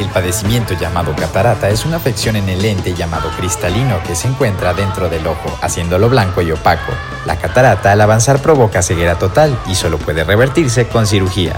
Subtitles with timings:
[0.00, 4.72] El padecimiento llamado catarata es una afección en el lente llamado cristalino que se encuentra
[4.72, 6.90] dentro del ojo, haciéndolo blanco y opaco.
[7.26, 11.52] La catarata al avanzar provoca ceguera total y solo puede revertirse con cirugía.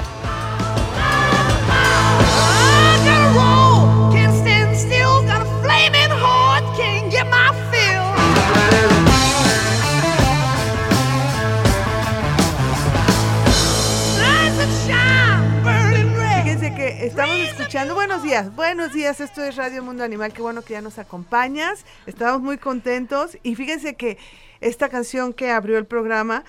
[18.32, 22.40] Días, buenos días, esto es Radio Mundo Animal, qué bueno que ya nos acompañas, estamos
[22.40, 24.16] muy contentos y fíjense que
[24.62, 26.42] esta canción que abrió el programa,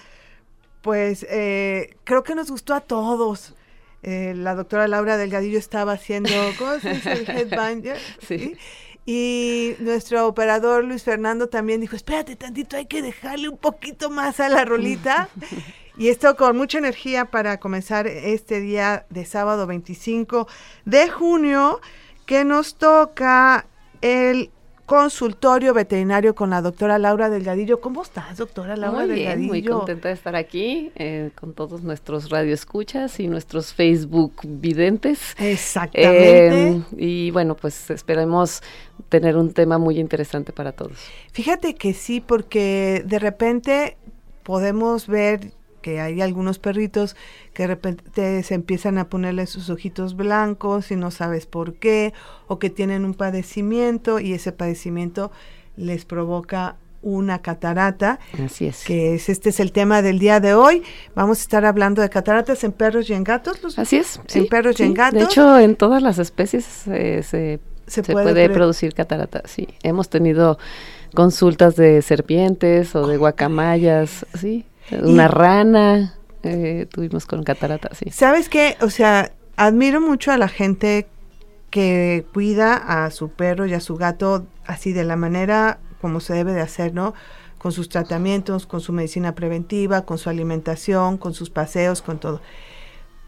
[0.82, 3.54] pues eh, creo que nos gustó a todos.
[4.02, 7.12] Eh, la doctora Laura Delgadillo estaba haciendo, ¿cómo se dice?
[7.12, 8.00] El headbanger.
[8.26, 8.56] Sí.
[9.06, 14.40] Y nuestro operador Luis Fernando también dijo, espérate tantito, hay que dejarle un poquito más
[14.40, 15.30] a la rolita.
[15.96, 20.48] Y esto con mucha energía para comenzar este día de sábado 25
[20.86, 21.82] de junio,
[22.26, 23.68] que nos toca
[24.02, 24.50] el
[24.86, 27.80] consultorio veterinario con la doctora Laura Delgadillo.
[27.80, 29.48] ¿Cómo estás, doctora Laura muy Delgadillo?
[29.48, 35.36] Muy contenta de estar aquí eh, con todos nuestros radioescuchas y nuestros Facebook videntes.
[35.40, 36.70] Exactamente.
[36.70, 38.62] Eh, y bueno, pues esperemos
[39.10, 40.98] tener un tema muy interesante para todos.
[41.32, 43.98] Fíjate que sí, porque de repente
[44.44, 45.52] podemos ver
[45.84, 47.16] que hay algunos perritos
[47.54, 52.14] que de repente se empiezan a ponerle sus ojitos blancos y no sabes por qué,
[52.48, 55.32] o que tienen un padecimiento y ese padecimiento
[55.78, 58.20] les provoca una catarata.
[58.44, 58.84] Así es.
[58.86, 60.82] Que es, este es el tema del día de hoy.
[61.14, 63.78] Vamos a estar hablando de cataratas en perros y en gatos.
[63.78, 64.20] Así es.
[64.34, 65.20] en perros y en gatos.
[65.20, 69.44] De hecho, en todas las especies eh, se, se, puede, producir catarata.
[69.46, 70.58] Sí, hemos tenido
[71.14, 74.66] consultas de serpientes o de guacamayas, sí.
[74.92, 78.10] Una rana, eh, tuvimos con catarata, sí.
[78.12, 78.78] ¿Sabes qué?
[78.82, 81.08] O sea, admiro mucho a la gente
[81.70, 86.34] que cuida a su perro y a su gato así de la manera como se
[86.34, 87.14] debe de hacer, ¿no?
[87.58, 92.42] Con sus tratamientos, con su medicina preventiva, con su alimentación, con sus paseos, con todo.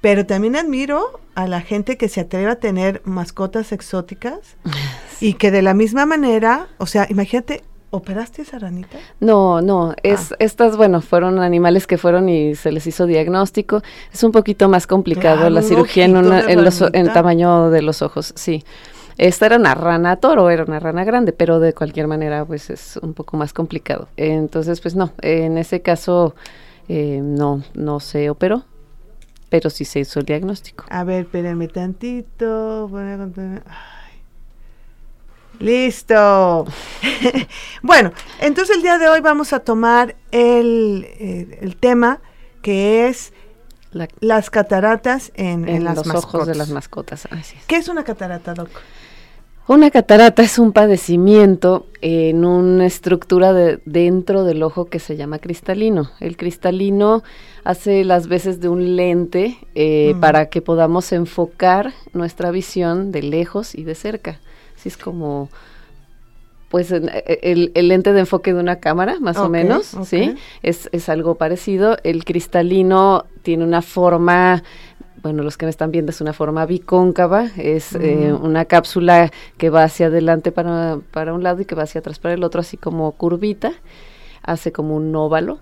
[0.02, 4.58] Pero también admiro a la gente que se atreve a tener mascotas exóticas
[5.22, 7.64] y que de la misma manera, o sea, imagínate,
[7.96, 8.98] ¿Operaste esa ranita?
[9.20, 10.36] No, no, es, ah.
[10.40, 13.82] estas, bueno, fueron animales que fueron y se les hizo diagnóstico.
[14.14, 18.34] Es un poquito más complicado la cirugía en, en, los, en tamaño de los ojos,
[18.36, 18.64] sí.
[19.18, 22.98] Esta era una rana toro, era una rana grande, pero de cualquier manera, pues es
[23.02, 24.10] un poco más complicado.
[24.18, 26.36] Entonces, pues no, en ese caso,
[26.90, 28.66] eh, no, no se operó,
[29.50, 30.86] pero sí se hizo el diagnóstico.
[30.90, 32.90] A ver, espérenme tantito.
[32.90, 33.64] Voy a contar.
[35.60, 36.66] Listo.
[37.82, 42.20] bueno, entonces el día de hoy vamos a tomar el, eh, tema
[42.62, 43.34] que es
[44.20, 47.28] las cataratas en, los ojos de las mascotas.
[47.68, 48.70] ¿Qué es una catarata, Doc?
[49.68, 55.40] Una catarata es un padecimiento en una estructura de, dentro del ojo que se llama
[55.40, 56.12] cristalino.
[56.20, 57.24] El cristalino
[57.64, 60.20] hace las veces de un lente eh, mm.
[60.20, 64.40] para que podamos enfocar nuestra visión de lejos y de cerca
[64.90, 65.50] es como
[66.69, 70.35] pues el, lente de enfoque de una cámara, más o menos, ¿sí?
[70.62, 71.96] Es, es algo parecido.
[72.03, 74.62] El cristalino tiene una forma
[75.25, 79.72] bueno, los que me están viendo es una forma bicóncava, es eh, una cápsula que
[79.72, 82.62] va hacia adelante para, para, un lado y que va hacia atrás para el otro,
[82.62, 83.73] así como curvita,
[84.44, 85.57] hace como un óvalo,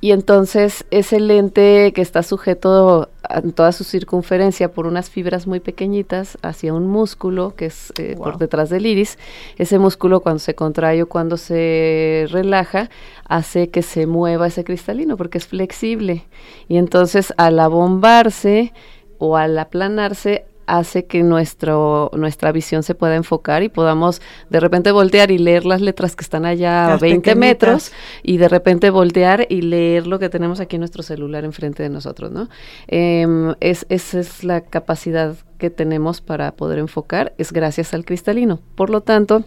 [0.00, 5.60] y entonces ese lente que está sujeto en toda su circunferencia por unas fibras muy
[5.60, 9.18] pequeñitas hacia un músculo que es eh, por detrás del iris,
[9.56, 12.90] ese músculo cuando se contrae o cuando se relaja
[13.24, 16.24] hace que se mueva ese cristalino porque es flexible.
[16.68, 18.72] Y entonces al abombarse
[19.18, 20.46] o al aplanarse
[20.78, 25.66] hace que nuestro, nuestra visión se pueda enfocar y podamos de repente voltear y leer
[25.66, 30.18] las letras que están allá a 20 metros y de repente voltear y leer lo
[30.18, 32.48] que tenemos aquí en nuestro celular enfrente de nosotros, ¿no?
[32.86, 38.60] Em, es, esa es la capacidad que tenemos para poder enfocar, es gracias al cristalino.
[38.74, 39.44] Por lo tanto,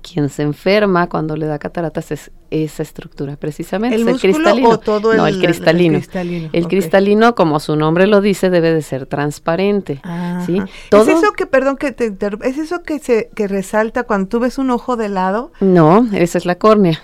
[0.00, 3.94] quien se enferma cuando le da cataratas es esa estructura precisamente.
[3.96, 4.68] ¿El, es músculo cristalino.
[4.70, 5.96] o todo el, no, el cristalino.
[5.98, 10.00] El cristalino, El como su nombre lo dice, debe de ser transparente.
[10.46, 10.60] ¿sí?
[10.90, 12.12] Todo- ¿Es eso que, perdón que te
[12.42, 15.52] es eso que se que resalta cuando tú ves un ojo de lado?
[15.60, 17.00] No, esa es la córnea.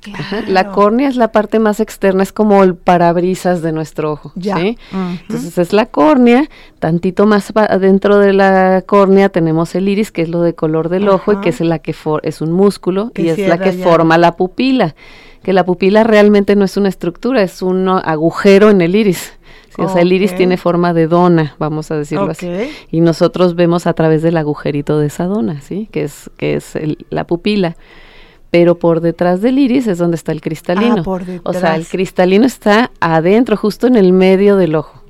[0.00, 0.18] Claro.
[0.22, 4.32] Ajá, La córnea es la parte más externa, es como el parabrisas de nuestro ojo.
[4.34, 4.56] Ya.
[4.56, 4.78] ¿sí?
[5.22, 6.48] Entonces es la córnea,
[6.78, 11.08] tantito más adentro de la córnea tenemos el iris, que es lo de color del
[11.08, 13.76] ojo y que es la que for- es un músculo Que y es la que
[13.76, 13.84] ya.
[13.84, 14.94] forma la pupila.
[15.42, 19.32] Que la pupila realmente no es una estructura, es un agujero en el iris.
[19.74, 22.48] Sí, O sea, el iris tiene forma de dona, vamos a decirlo así.
[22.90, 25.88] Y nosotros vemos a través del agujerito de esa dona, ¿sí?
[25.92, 27.76] Que es, que es el- la pupila.
[28.50, 30.96] Pero por detrás del iris es donde está el cristalino.
[30.98, 31.88] Ah, por O sea, el detrás.
[31.90, 35.02] cristalino está adentro, justo en el medio del ojo.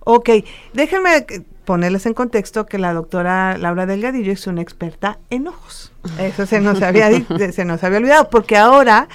[0.00, 0.30] Ok,
[0.72, 1.26] déjenme
[1.66, 5.92] ponerles en contexto que la doctora Laura Delgadillo es una experta en ojos.
[6.18, 7.10] Eso se nos había,
[7.52, 9.06] se nos había olvidado, porque ahora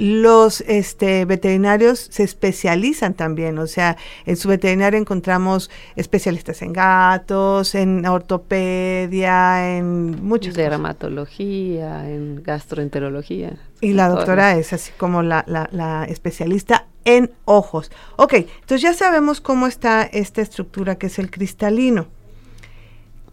[0.00, 3.96] los este, veterinarios se especializan también, o sea,
[4.26, 10.70] en su veterinario encontramos especialistas en gatos, en ortopedia, en muchas cosas.
[10.70, 13.56] dermatología, en gastroenterología.
[13.80, 17.90] Y la doctora es así como la, la- la especialista en ojos.
[18.16, 22.06] Ok, entonces ya sabemos cómo está esta estructura que es el cristalino.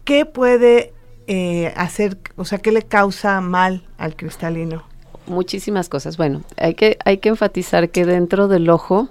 [0.04, 0.92] ¿Qué puede
[1.26, 4.84] eh, hacer, o sea, qué le causa mal al cristalino?
[5.26, 6.16] Muchísimas cosas.
[6.16, 9.10] Bueno, hay que, hay que enfatizar que dentro del ojo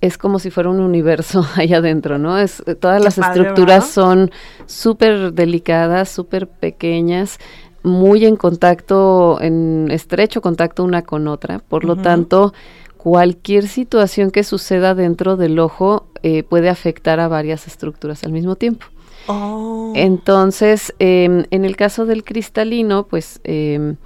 [0.00, 2.38] es como si fuera un universo ahí adentro, ¿no?
[2.38, 4.30] Es, eh, todas Qué las padre, estructuras son
[4.66, 7.38] súper delicadas, súper pequeñas,
[7.82, 11.60] muy en contacto, en estrecho contacto una con otra.
[11.60, 12.52] Por lo tanto,
[12.96, 18.56] cualquier situación que suceda dentro del ojo eh, puede afectar a varias estructuras al mismo
[18.56, 18.86] tiempo.
[19.26, 23.96] Oh, Entonces, em, en el caso del cristalino, pues em,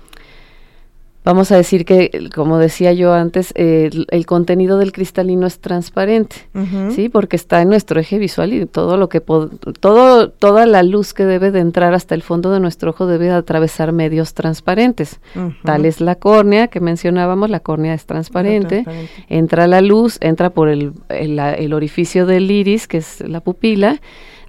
[1.25, 6.37] vamos a decir que, como decía yo antes, el, el contenido del cristalino es transparente,
[6.94, 11.15] sí, porque está en nuestro eje visual y todo lo que todo toda la luz
[11.15, 15.21] que debe de entrar hasta el fondo de nuestro ojo debe de atravesar medios transparentes.
[15.65, 18.82] Tal es la córnea que mencionábamos, la córnea es transparente.
[18.82, 19.25] Transparente.
[19.29, 24.00] Entra la luz, entra por el, el orificio del iris, que es la pupila,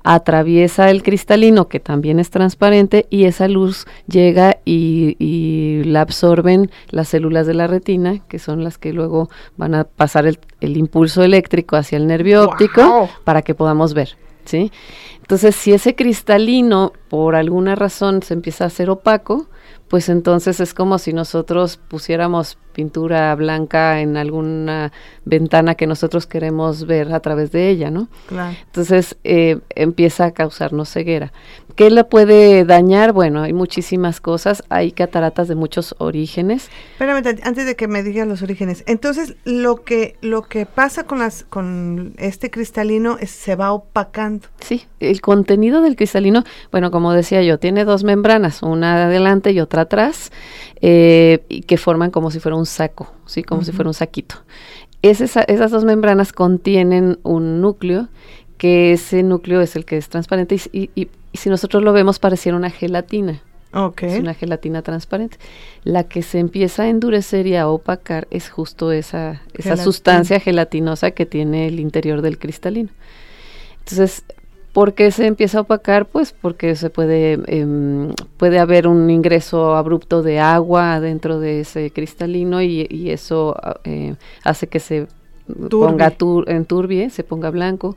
[0.05, 6.69] atraviesa el cristalino, que también es transparente, y esa luz llega y, y la absorben
[6.91, 10.77] las células de la retina, que son las que luego van a pasar el, el
[10.77, 14.15] impulso eléctrico hacia el nervio óptico para que podamos ver,
[14.45, 14.71] ¿sí?
[15.21, 19.47] Entonces, si ese cristalino por alguna razón se empieza a hacer opaco,
[19.89, 24.91] pues entonces es como si nosotros pusiéramos pintura blanca en alguna
[25.23, 28.09] ventana que nosotros queremos ver a través de ella, ¿no?
[28.27, 28.55] Claro.
[28.65, 31.31] Entonces eh, empieza a causarnos ceguera.
[31.75, 33.11] ¿Qué la puede dañar?
[33.11, 34.63] Bueno, hay muchísimas cosas.
[34.69, 36.69] Hay cataratas de muchos orígenes.
[36.93, 38.83] Espérame, antes de que me digas los orígenes.
[38.87, 44.47] Entonces, lo que lo que pasa con las con este cristalino es se va opacando.
[44.61, 49.59] Sí, el contenido del cristalino, bueno, como decía yo, tiene dos membranas, una adelante y
[49.59, 50.31] otra atrás,
[50.81, 54.35] eh, y que forman como si fuera un saco, sí, como si fuera un saquito.
[55.01, 58.07] Esas dos membranas contienen un núcleo,
[58.57, 62.69] que ese núcleo es el que es transparente, y, si nosotros lo vemos pareciera una
[62.69, 63.41] gelatina.
[63.97, 65.37] Es una gelatina transparente.
[65.83, 71.11] La que se empieza a endurecer y a opacar es justo esa, esa sustancia gelatinosa
[71.11, 72.89] que tiene el interior del cristalino.
[73.79, 74.23] Entonces,
[74.75, 76.05] ¿por qué se empieza a opacar?
[76.05, 81.91] Pues porque se puede, em, puede haber un ingreso abrupto de agua dentro de ese
[81.91, 85.07] cristalino y, y eso ah, eh, hace que se
[85.69, 87.95] ponga tur enturbie, se ponga blanco.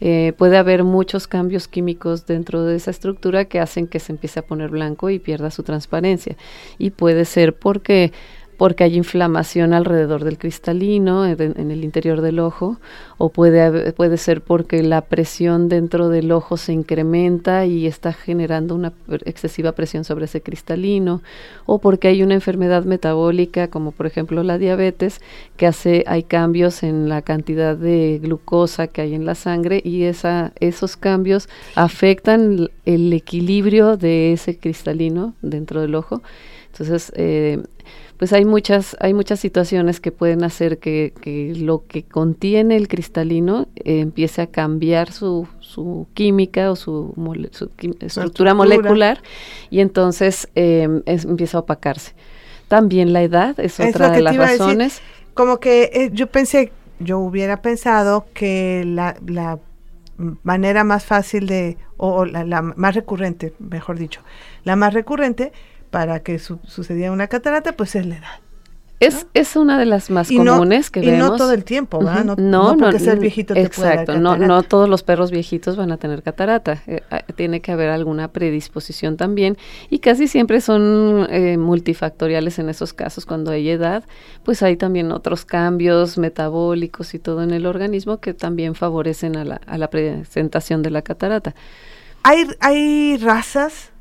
[0.00, 4.38] Eh, puede haber muchos cambios químicos dentro de esa estructura que hacen que se empiece
[4.38, 6.36] a poner blanco y pierda su transparencia.
[6.78, 8.12] Y puede ser porque
[8.60, 12.76] porque hay inflamación alrededor del cristalino en, el interior del ojo
[13.16, 18.74] o puede puede ser porque la presión dentro del ojo se incrementa y está generando
[18.74, 18.92] una
[19.24, 21.22] excesiva presión sobre ese cristalino
[21.64, 25.22] o porque hay una enfermedad metabólica como por ejemplo la diabetes
[25.56, 30.02] que hace hay cambios en la cantidad de glucosa que hay en la sangre y
[30.02, 36.20] esa esos cambios afectan el equilibrio de ese cristalino dentro del ojo.
[36.72, 37.62] Entonces eh,
[38.20, 42.86] pues hay muchas hay muchas situaciones que pueden hacer que, que lo que contiene el
[42.86, 48.54] cristalino eh, empiece a cambiar su, su química o su, mole- su quim- estructura, estructura.
[48.54, 49.22] molecular
[49.70, 52.12] y entonces eh, es- empieza a opacarse.
[52.68, 54.58] También la edad es Es otra de las a decir.
[54.60, 55.00] razones.
[55.32, 59.58] Como que eh, yo pensé, yo hubiera pensado que la, la
[60.42, 64.20] manera más fácil de, o, o la, la más recurrente, mejor dicho,
[64.64, 65.52] la más recurrente
[65.90, 68.40] para que sucediera una catarata, pues es la edad.
[69.00, 71.30] Es, es una de las más comunes que y vemos.
[71.30, 72.22] no todo el tiempo, ¿verdad?
[72.22, 75.90] No, no, no, porque ser viejito te Exacto, no, no todos los perros viejitos van
[75.90, 76.82] a tener catarata.
[76.86, 79.56] Eh, ah, tiene que haber alguna predisposición también
[79.88, 83.24] y casi siempre son eh, multifactoriales en esos casos.
[83.24, 84.04] Cuando hay edad,
[84.44, 89.46] pues hay también otros cambios metabólicos y todo en el organismo que también favorecen a
[89.46, 91.54] la, a la presentación de la catarata.
[92.22, 93.92] ¿Hay, hay razas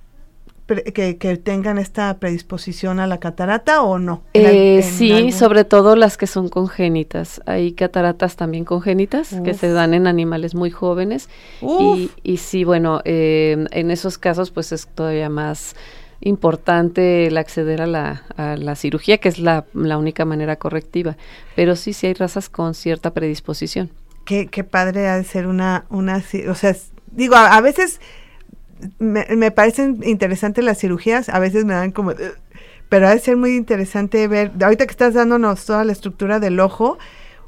[0.75, 4.23] que, tengan esta predisposición a la catarata o no?
[4.33, 7.41] Eh, sí, sobre todo las que son congénitas.
[7.45, 11.29] Hay cataratas también congénitas que se dan en animales muy jóvenes.
[11.61, 15.75] Y, y, sí, bueno, eh, en esos casos pues es todavía más
[16.21, 21.17] importante el acceder a la, a la cirugía, que es la, la, única manera correctiva.
[21.55, 23.89] Pero sí, sí hay razas con cierta predisposición.
[24.25, 26.75] Qué, qué padre ha de ser una, una, o sea,
[27.11, 27.99] digo, a veces
[28.99, 32.13] me, me, parecen interesantes las cirugías, a veces me dan como...
[32.89, 36.59] Pero ha de ser muy interesante ver, ahorita que estás dándonos toda la estructura del
[36.59, 36.97] ojo,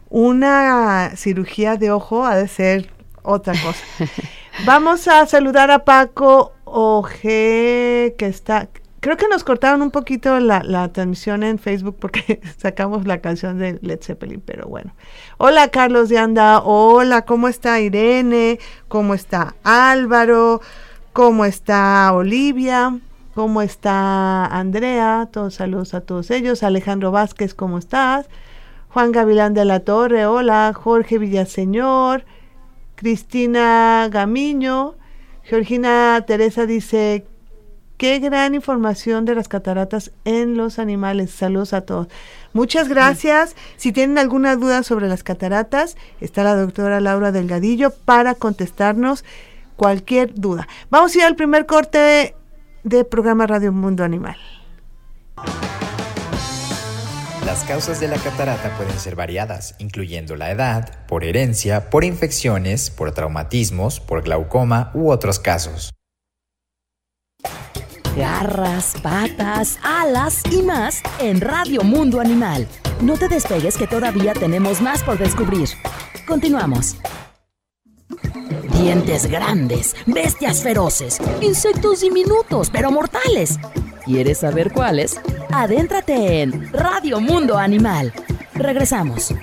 [0.10, 2.90] una cirugía de ojo ha de ser
[3.24, 3.84] otra cosa.
[4.66, 8.68] Vamos a saludar a Paco Oje, que está,
[9.00, 13.58] creo que nos cortaron un poquito la, la, transmisión en Facebook porque sacamos la canción
[13.58, 14.94] de Led Zeppelin, pero bueno.
[15.38, 18.60] Hola Carlos de Anda, hola, ¿cómo está Irene?
[18.88, 20.62] ¿Cómo está Álvaro?
[21.14, 22.98] ¿Cómo está Olivia?
[23.36, 25.28] ¿Cómo está Andrea?
[25.30, 26.64] Todos saludos a todos ellos.
[26.64, 28.28] Alejandro Vázquez, ¿cómo estás?
[28.88, 30.72] Juan Gavilán de la Torre, hola.
[30.74, 32.24] Jorge Villaseñor.
[32.96, 34.96] Cristina Gamiño.
[35.44, 37.26] Georgina Teresa dice,
[37.98, 41.32] qué gran información de las cataratas en los animales.
[41.32, 42.08] Saludos a todos.
[42.54, 43.58] Muchas gracias.
[43.76, 49.26] Si tienen alguna duda sobre las cataratas, está la doctora Laura Delgadillo para contestarnos
[49.82, 50.68] cualquier duda.
[50.92, 52.36] Vamos a ir al primer corte
[52.84, 54.38] de programa Radio Mundo Animal.
[57.48, 62.92] Las causas de la catarata pueden ser variadas, incluyendo la edad, por herencia, por infecciones,
[62.92, 65.92] por traumatismos, por glaucoma u otros casos.
[68.16, 72.68] Garras, patas, alas y más en Radio Mundo Animal.
[73.02, 75.70] No te despegues que todavía tenemos más por descubrir.
[76.28, 76.98] Continuamos.
[78.74, 83.60] Dientes grandes, bestias feroces, insectos diminutos pero mortales.
[84.06, 85.20] ¿Quieres saber cuáles?
[85.52, 88.14] Adéntrate en Radio Mundo Animal.
[88.56, 89.34] Regresamos.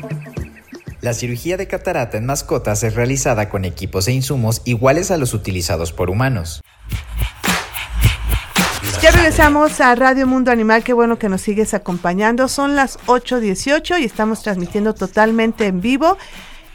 [1.00, 5.32] La cirugía de catarata en mascotas es realizada con equipos e insumos iguales a los
[5.32, 6.60] utilizados por humanos.
[9.00, 12.48] Ya regresamos a Radio Mundo Animal, qué bueno que nos sigues acompañando.
[12.48, 16.18] Son las 8.18 y estamos transmitiendo totalmente en vivo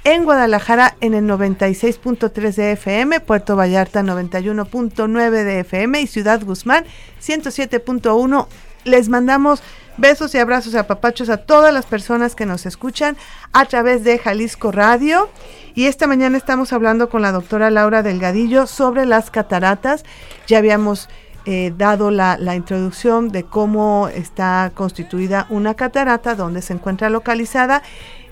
[0.03, 6.83] en Guadalajara en el 96.3 de FM, Puerto Vallarta 91.9 de FM y Ciudad Guzmán
[7.21, 8.47] 107.1.
[8.83, 9.63] Les mandamos
[9.95, 13.15] besos y abrazos y apapachos a todas las personas que nos escuchan
[13.53, 15.29] a través de Jalisco Radio.
[15.73, 20.03] Y esta mañana estamos hablando con la doctora Laura Delgadillo sobre las cataratas.
[20.47, 21.07] Ya habíamos
[21.45, 27.83] eh, dado la, la, introducción de cómo está constituida una catarata, dónde se encuentra localizada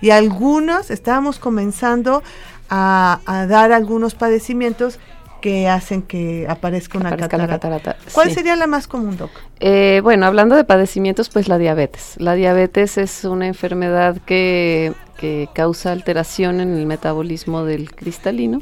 [0.01, 2.23] y algunos estábamos comenzando
[2.69, 4.99] a, dar algunos padecimientos
[5.41, 7.97] que hacen que aparezca una catarata.
[8.13, 9.31] ¿Cuál sería la más común, Doc?
[9.59, 12.15] Eh, bueno, hablando de padecimientos, pues la diabetes.
[12.17, 18.59] La diabetes es una enfermedad que, que causa alteración en el metabolismo del cristalino.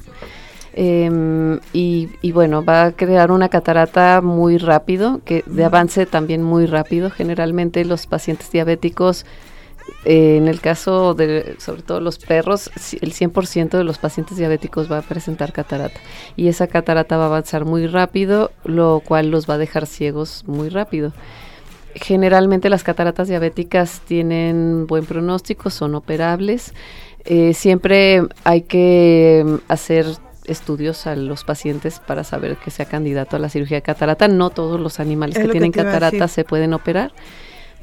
[0.74, 6.41] Em, y, y, bueno, va a crear una catarata muy rápido, que de avance también
[6.41, 7.10] muy rápido.
[7.10, 9.25] Generalmente los pacientes diabéticos
[10.05, 12.69] eh, en el caso de, sobre todo los perros,
[13.01, 16.00] el 100% de los pacientes diabéticos va a presentar catarata.
[16.36, 20.43] Y esa catarata va a avanzar muy rápido, lo cual los va a dejar ciegos
[20.48, 21.13] muy rápido.
[21.96, 26.74] Generalmente las cataratas diabéticas tienen buen pronóstico, son operables.
[27.25, 30.05] Eh, siempre hay que hacer
[30.46, 34.27] estudios a los pacientes para saber que sea candidato a la cirugía de catarata.
[34.27, 37.12] No todos los animales que tienen catarata se pueden operar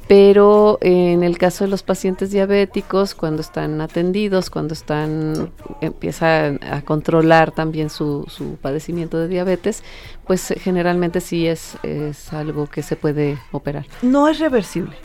[0.07, 6.81] pero en el caso de los pacientes diabéticos, cuando están atendidos, cuando están empiezan a
[6.81, 9.83] controlar también su, su padecimiento de diabetes,
[10.25, 13.85] pues generalmente sí es, es algo que se puede operar.
[14.01, 14.95] No es reversible.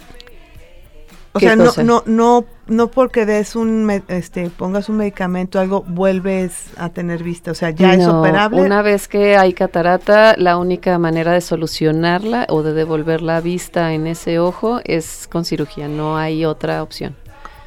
[1.34, 6.66] O sea, no, no, no, no porque des un, este, pongas un medicamento, algo, vuelves
[6.76, 7.50] a tener vista.
[7.50, 8.60] O sea, ya es operable.
[8.60, 13.94] Una vez que hay catarata, la única manera de solucionarla o de devolver la vista
[13.94, 15.88] en ese ojo es con cirugía.
[15.88, 17.16] No hay otra opción.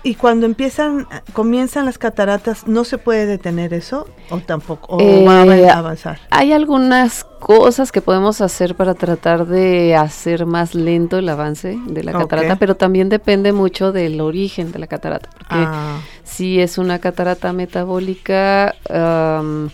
[0.05, 4.07] Y cuando empiezan, comienzan las cataratas, ¿no se puede detener eso?
[4.29, 4.95] ¿O tampoco?
[4.95, 5.41] ¿O Eh, va
[5.73, 6.19] a avanzar?
[6.29, 12.03] Hay algunas cosas que podemos hacer para tratar de hacer más lento el avance de
[12.03, 16.77] la catarata, pero también depende mucho del origen de la catarata, porque Ah, si es
[16.77, 19.69] una catarata metabólica, am,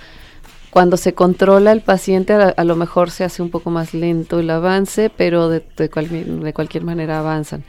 [0.70, 4.40] cuando se controla el paciente, a, a lo mejor se hace un poco más lento
[4.40, 7.64] el avance, pero de, de cual- de cualquier manera avanzan.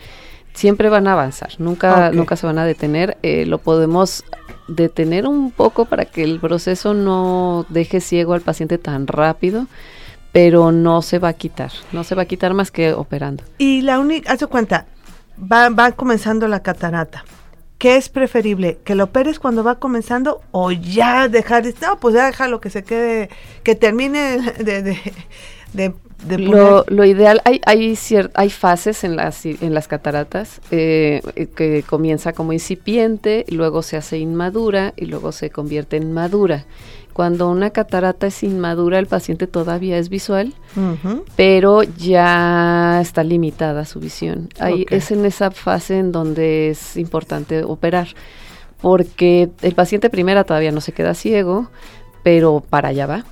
[0.55, 2.15] Siempre van a avanzar, nunca, Ok.
[2.15, 3.17] nunca se van a detener.
[3.23, 4.25] eh, lo podemos
[4.69, 9.67] detener un poco para que el proceso no deje ciego al paciente tan rápido,
[10.31, 13.43] pero no se va a quitar, no se va a quitar más que operando.
[13.59, 14.87] y la única, haz cuenta,
[15.39, 17.25] va, va comenzando la catarata.
[17.79, 18.79] ¿Qué es preferible?
[18.85, 22.85] ¿Que lo operes cuando va comenzando o ya dejar, no, pues ya déjalo que se
[22.85, 23.29] quede,
[23.65, 24.99] que termine de, de,
[25.73, 27.99] de, de Lo, ideal, hay, hay,
[28.35, 33.97] hay fases en las, en las cataratas eh, eh, que comienza como incipiente, luego se
[33.97, 36.65] hace inmadura y luego se convierte en madura.
[37.13, 40.55] Cuando una catarata es inmadura, el paciente todavía es visual,
[41.37, 44.49] pero ya está limitada su visión.
[44.59, 44.87] Ahí.
[44.89, 48.09] Es en esa fase en donde es importante operar,
[48.81, 51.69] porque el paciente primera todavía no se queda ciego,
[52.23, 53.25] pero para allá va.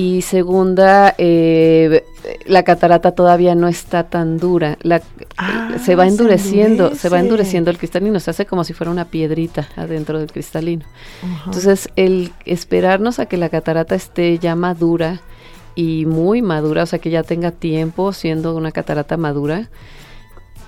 [0.00, 2.04] Y segunda, eh,
[2.46, 4.78] la catarata todavía no está tan dura.
[4.82, 5.02] La,
[5.42, 9.06] Ah, se va endureciendo, se va endureciendo el cristalino, se hace como si fuera una
[9.06, 10.84] piedrita adentro del cristalino.
[11.46, 15.22] Entonces, el esperarnos a que la catarata esté ya madura
[15.74, 19.70] y muy madura, o sea, que ya tenga tiempo siendo una catarata madura,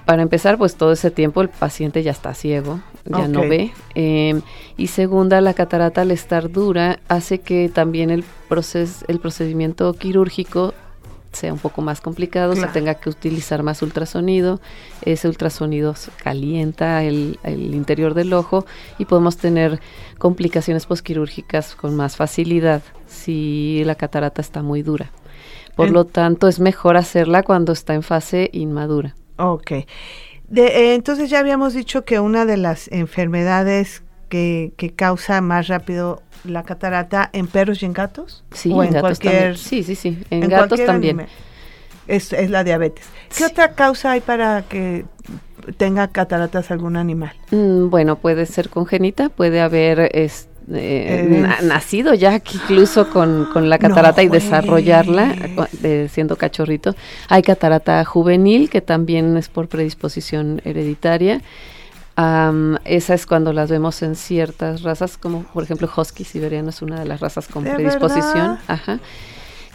[0.05, 3.73] para empezar, pues todo ese tiempo el paciente ya está ciego, ya no ve.
[3.95, 4.41] eh,
[4.77, 10.75] y segunda, la catarata al estar dura hace que también el, proces- el procedimiento quirúrgico
[11.33, 12.69] sea un poco más complicado, Claro.
[12.69, 14.61] se tenga que utilizar más ultrasonido,
[15.01, 18.67] ese ultrasonido calienta el, el interior del ojo
[18.99, 19.81] y podemos tener
[20.19, 25.11] complicaciones posquirúrgicas con más facilidad si la catarata está muy dura.
[25.75, 29.15] Por En- lo tanto, es mejor hacerla cuando está en fase inmadura.
[29.37, 29.73] Ok.
[30.49, 35.69] De, eh, entonces ya habíamos dicho que una de las enfermedades que, que causa más
[35.69, 38.45] rápido la catarata en perros y en gatos.
[38.53, 39.57] Sí, o en en, gatos cualquier, también.
[39.57, 40.19] Sí, sí, sí.
[40.31, 41.27] En, en gatos también.
[42.09, 43.05] Es, es la diabetes.
[43.29, 43.45] ¿Qué Sí.
[43.45, 45.05] otra causa hay para que
[45.77, 47.33] tenga cataratas algún animal?
[47.53, 53.47] Mm, bueno, puede ser congénita, puede haber es- eh, na- nacido ya que incluso con,
[53.53, 55.35] con la catarata No y desarrollarla
[55.81, 56.95] de- siendo cachorrito.
[57.29, 61.41] Hay catarata juvenil que también es por predisposición hereditaria.
[62.85, 67.01] Esa es cuando las vemos en ciertas razas, como por ejemplo Husky siberiano es una
[67.01, 68.35] de las razas con ¿De predisposición.
[68.35, 68.59] verdad?
[68.69, 68.99] Ajá.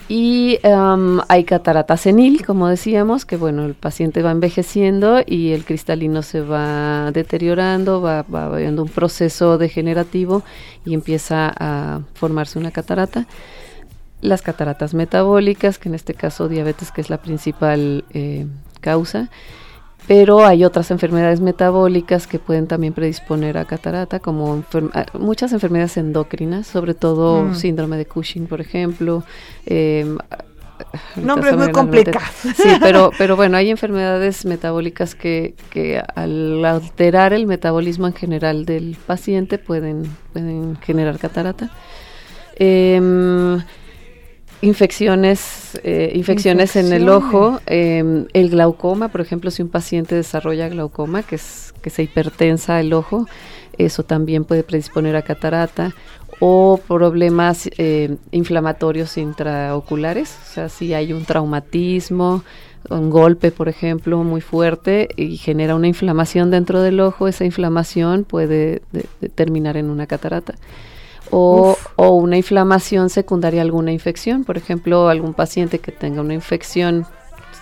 [0.09, 5.65] Y am, hay catarata senil, como decíamos, que bueno, el paciente va envejeciendo y el
[5.65, 10.43] cristalino se va deteriorando, va, va habiendo un proceso degenerativo
[10.85, 13.27] y empieza a formarse una catarata.
[14.21, 18.47] Las cataratas metabólicas, que en este caso diabetes, que es la principal eh,
[18.79, 19.29] causa.
[20.07, 25.51] Pero hay otras enfermedades metabólicas que pueden también predisponer a catarata, como enfer- a- muchas
[25.51, 27.55] enfermedades endocrinas, sobre todo Mm.
[27.55, 29.23] síndrome de Cushing, por ejemplo.
[29.65, 30.05] eh,
[31.15, 32.29] Nombres se me muy complicados.
[32.55, 38.63] Sí, pero, pero bueno, hay enfermedades metabólicas que, que al alterar el metabolismo en general
[38.65, 41.69] del paciente pueden, pueden generar catarata.
[42.55, 43.59] Em,
[44.61, 50.69] infecciones, eh, infecciones en el ojo, em, el glaucoma, por ejemplo, si un paciente desarrolla
[50.69, 53.27] glaucoma, que es que se hipertensa el ojo,
[53.77, 55.93] eso también puede predisponer a catarata
[56.39, 62.43] o problemas eh, inflamatorios intraoculares, o sea, si hay un traumatismo,
[62.89, 68.23] un golpe, por ejemplo, muy fuerte y genera una inflamación dentro del ojo, esa inflamación
[68.23, 70.55] puede de- de terminar en una catarata.
[71.31, 76.33] O, o una inflamación secundaria a alguna infección, por ejemplo, algún paciente que tenga una
[76.33, 77.05] infección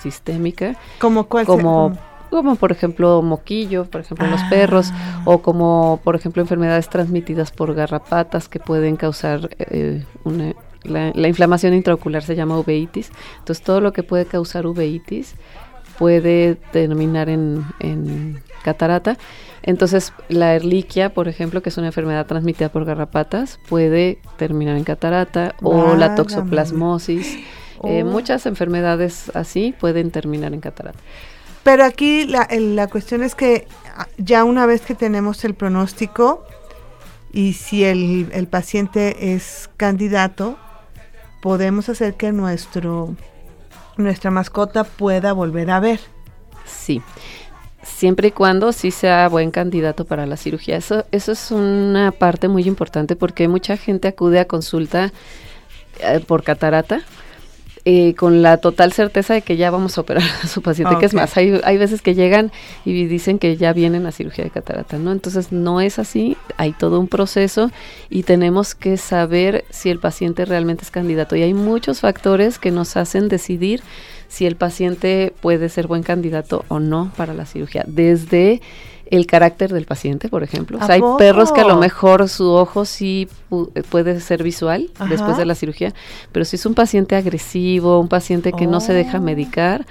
[0.02, 1.46] sistémica, ¿Como cuál?
[1.46, 4.50] como, como- como por ejemplo moquillo, por ejemplo en los Ah.
[4.50, 4.92] perros,
[5.24, 11.28] o como por ejemplo enfermedades transmitidas por garrapatas que pueden causar eh, una, la, la
[11.30, 13.10] inflamación intraocular se llama uveitis.
[13.40, 15.36] Entonces todo lo que puede causar uveitis
[15.98, 19.18] puede terminar en, en catarata.
[19.64, 24.84] Entonces la erliquia, por ejemplo, que es una enfermedad transmitida por garrapatas, puede terminar en
[24.84, 27.36] catarata o la toxoplasmosis.
[27.36, 28.06] Eh, Oh.
[28.06, 30.98] muchas enfermedades así pueden terminar en catarata.
[31.62, 36.46] Pero aquí la, la cuestión es que ah, ya una vez que tenemos el pronóstico
[37.34, 40.58] y si el, el paciente es candidato,
[41.42, 43.14] podemos hacer que nuestro
[43.98, 46.00] nuestra mascota pueda volver a ver.
[46.66, 47.02] Sí.
[47.86, 50.76] Siempre y cuando sí sea buen candidato para la cirugía.
[50.76, 55.14] Eso, eso es una parte muy importante porque mucha gente acude a consulta
[56.00, 57.02] eh, por catarata
[57.88, 61.06] eh, con la total certeza de que ya vamos a operar a su paciente, que
[61.06, 62.52] es más, hay, hay veces que llegan
[62.84, 65.12] y dicen que ya vienen a cirugía de catarata, ¿no?
[65.12, 67.70] Entonces no es así, hay todo un proceso
[68.10, 71.36] y tenemos que saber si el paciente realmente es candidato.
[71.36, 73.84] Y hay muchos factores que nos hacen decidir
[74.36, 77.86] si el paciente puede ser buen candidato o no para la cirugía.
[77.88, 78.62] Desde
[79.10, 80.78] el carácter del paciente, por ejemplo.
[80.78, 83.30] O sea, hay perros que a lo mejor su ojo sí
[83.90, 85.94] puede ser visual después de la cirugía,
[86.34, 89.22] pero si es un paciente agresivo, un paciente que no se deja oh.
[89.22, 89.86] medicar,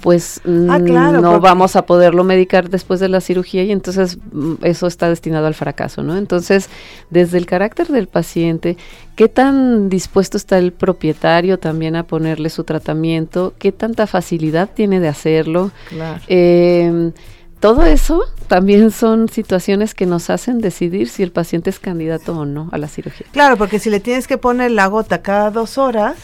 [0.00, 4.86] pues ah, no vamos a poderlo medicar después de la cirugía y entonces mm, eso
[4.86, 6.16] está destinado al fracaso, ¿no?
[6.16, 6.68] Entonces,
[7.10, 8.76] desde el carácter del paciente,
[9.16, 13.54] ¿qué tan dispuesto está el propietario también a ponerle su tratamiento?
[13.58, 15.70] ¿Qué tanta facilidad tiene de hacerlo?
[15.88, 16.20] Claro.
[16.28, 17.12] Eh,
[17.60, 22.46] todo eso también son situaciones que nos hacen decidir si el paciente es candidato o
[22.46, 23.26] no a la cirugía.
[23.32, 26.16] Claro, porque si le tienes que poner la gota cada dos horas,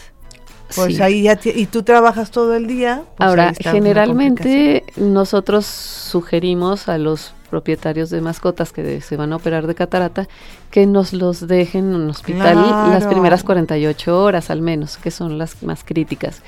[0.75, 3.03] pues ahí ya y tú trabajas todo el día.
[3.17, 9.67] Pues Ahora, generalmente nosotros sugerimos a los propietarios de mascotas que se van a operar
[9.67, 10.29] de catarata
[10.71, 12.57] que nos los dejen en un hospital
[12.91, 16.43] las primeras 48 horas al menos, que son las más críticas.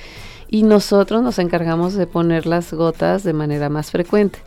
[0.48, 4.40] Y nosotros nos encargamos de poner las gotas de manera más frecuente.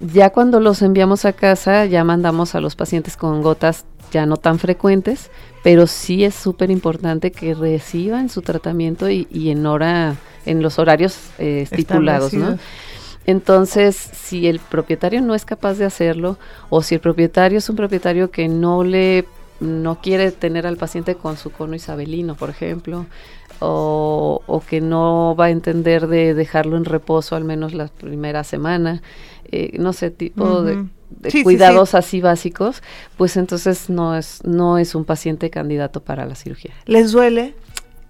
[0.00, 4.36] Ya cuando los enviamos a casa, ya mandamos a los pacientes con gotas ya no
[4.36, 5.30] tan frecuentes,
[5.62, 11.18] pero sí es súper importante que reciban su tratamiento y, en hora, en los horarios
[11.38, 12.58] eh, estipulados, ¿no?
[13.26, 17.76] Entonces, si el propietario no es capaz de hacerlo, o si el propietario es un
[17.76, 19.26] propietario que no le
[19.60, 23.04] no quiere tener al paciente con su cono isabelino, por ejemplo,
[23.60, 28.42] o, o, que no va a entender de dejarlo en reposo al menos la primera
[28.42, 29.02] semana,
[29.52, 30.86] eh, no sé, tipo de,
[31.42, 32.82] cuidados así básicos,
[33.16, 36.72] pues entonces no es, no es un paciente candidato para la cirugía.
[36.86, 37.54] ¿Les duele?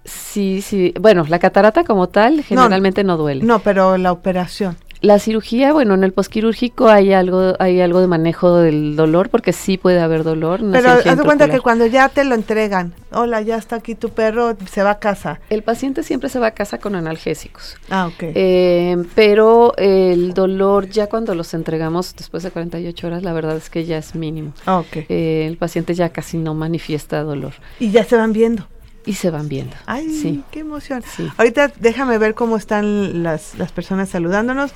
[0.05, 0.93] Sí, sí.
[0.99, 3.43] Bueno, la catarata como tal generalmente no duele.
[3.43, 4.77] No, pero la operación.
[5.01, 9.51] La cirugía, bueno, en el posquirúrgico hay algo, hay algo de manejo del dolor, porque
[9.51, 10.61] sí puede haber dolor.
[10.71, 14.09] Pero haz de cuenta que cuando ya te lo entregan, hola, ya está aquí tu
[14.09, 15.39] perro, se va a casa.
[15.49, 17.77] El paciente siempre se va a casa con analgésicos.
[17.89, 18.23] Ah, ok.
[18.35, 23.71] Eh, pero el dolor ya cuando los entregamos después de 48 horas, la verdad es
[23.71, 24.53] que ya es mínimo.
[24.67, 24.97] Ah, ok.
[25.09, 27.53] Eh, el paciente ya casi no manifiesta dolor.
[27.79, 28.67] Y ya se van viendo
[29.05, 29.75] y se van viendo.
[29.85, 30.43] Ay, sí.
[30.51, 31.03] qué emoción.
[31.37, 34.71] Ahorita déjame ver cómo están las, las personas saludándonos.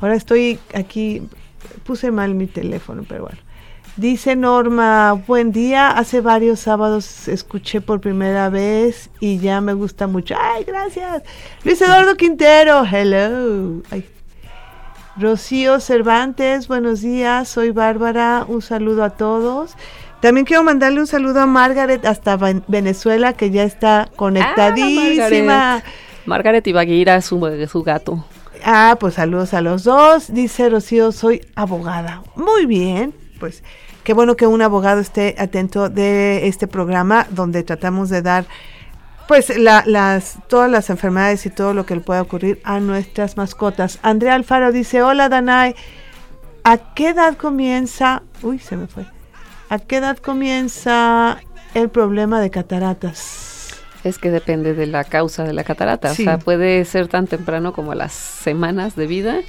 [0.00, 1.22] Ahora estoy aquí,
[1.84, 3.38] puse mal mi teléfono, pero bueno.
[3.96, 10.06] Dice Norma, buen día, hace varios sábados escuché por primera vez y ya me gusta
[10.06, 10.34] mucho.
[10.38, 11.22] Ay, gracias.
[11.64, 13.82] Luis Eduardo Quintero, hello.
[15.16, 19.76] Rocío Cervantes, buenos días, soy Bárbara, un saludo a todos.
[20.26, 22.36] También quiero mandarle un saludo a Margaret hasta
[22.66, 25.76] Venezuela, que ya está conectadísima.
[25.76, 25.82] Ah,
[26.24, 26.66] Margaret.
[26.66, 27.38] Ibaguira, su,
[27.70, 28.24] su gato.
[28.64, 30.34] Ah, pues saludos a los dos.
[30.34, 32.24] Dice Rocío, soy abogada.
[32.34, 33.62] Muy bien, pues
[34.02, 38.46] qué bueno que un abogado esté atento de este programa donde tratamos de dar
[39.28, 44.00] pues las todas las enfermedades y todo lo que le pueda ocurrir a nuestras mascotas.
[44.02, 45.76] Andrea Alfaro dice, hola Danay,
[46.64, 48.24] ¿a qué edad comienza?
[48.42, 49.06] Uy, se me fue.
[49.68, 51.40] ¿A qué edad comienza
[51.74, 53.74] el problema de cataratas?
[54.04, 56.12] Es que depende de la causa de la catarata.
[56.12, 59.40] O sea, puede ser tan temprano como las semanas de vida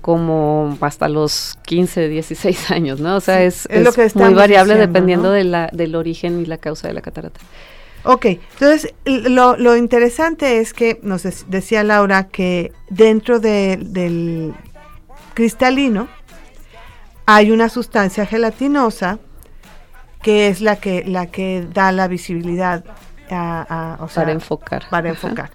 [0.00, 3.16] como hasta los 15, 16 años, ¿no?
[3.16, 3.68] O sea, es,
[4.14, 7.40] muy variable dependiendo de la, del origen y la causa de la catarata.
[8.04, 14.54] Ok, entonces lo, lo interesante es que nos decía Laura que dentro del
[15.34, 16.08] cristalino
[17.26, 19.18] hay una sustancia gelatinosa
[20.26, 22.84] que es la que, la que da la visibilidad
[23.30, 24.82] a, para enfocar.
[24.90, 25.50] Para enfocar.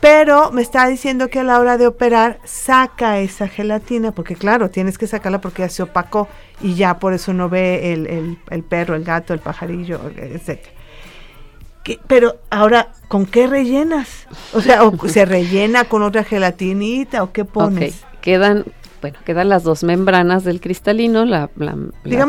[0.00, 4.70] Pero me está diciendo que a la hora de operar saca esa gelatina, porque claro,
[4.70, 6.28] tienes que sacarla porque ya se opacó
[6.62, 10.60] y ya por eso no ve el, el, perro, el gato, el pajarillo, etc.
[12.06, 14.26] pero ahora, ¿con qué rellenas?
[14.54, 18.02] O sea, ¿se rellena con otra gelatinita o qué pones?
[18.22, 18.64] Quedan
[19.04, 21.50] bueno, quedan las dos membranas del cristalino, la,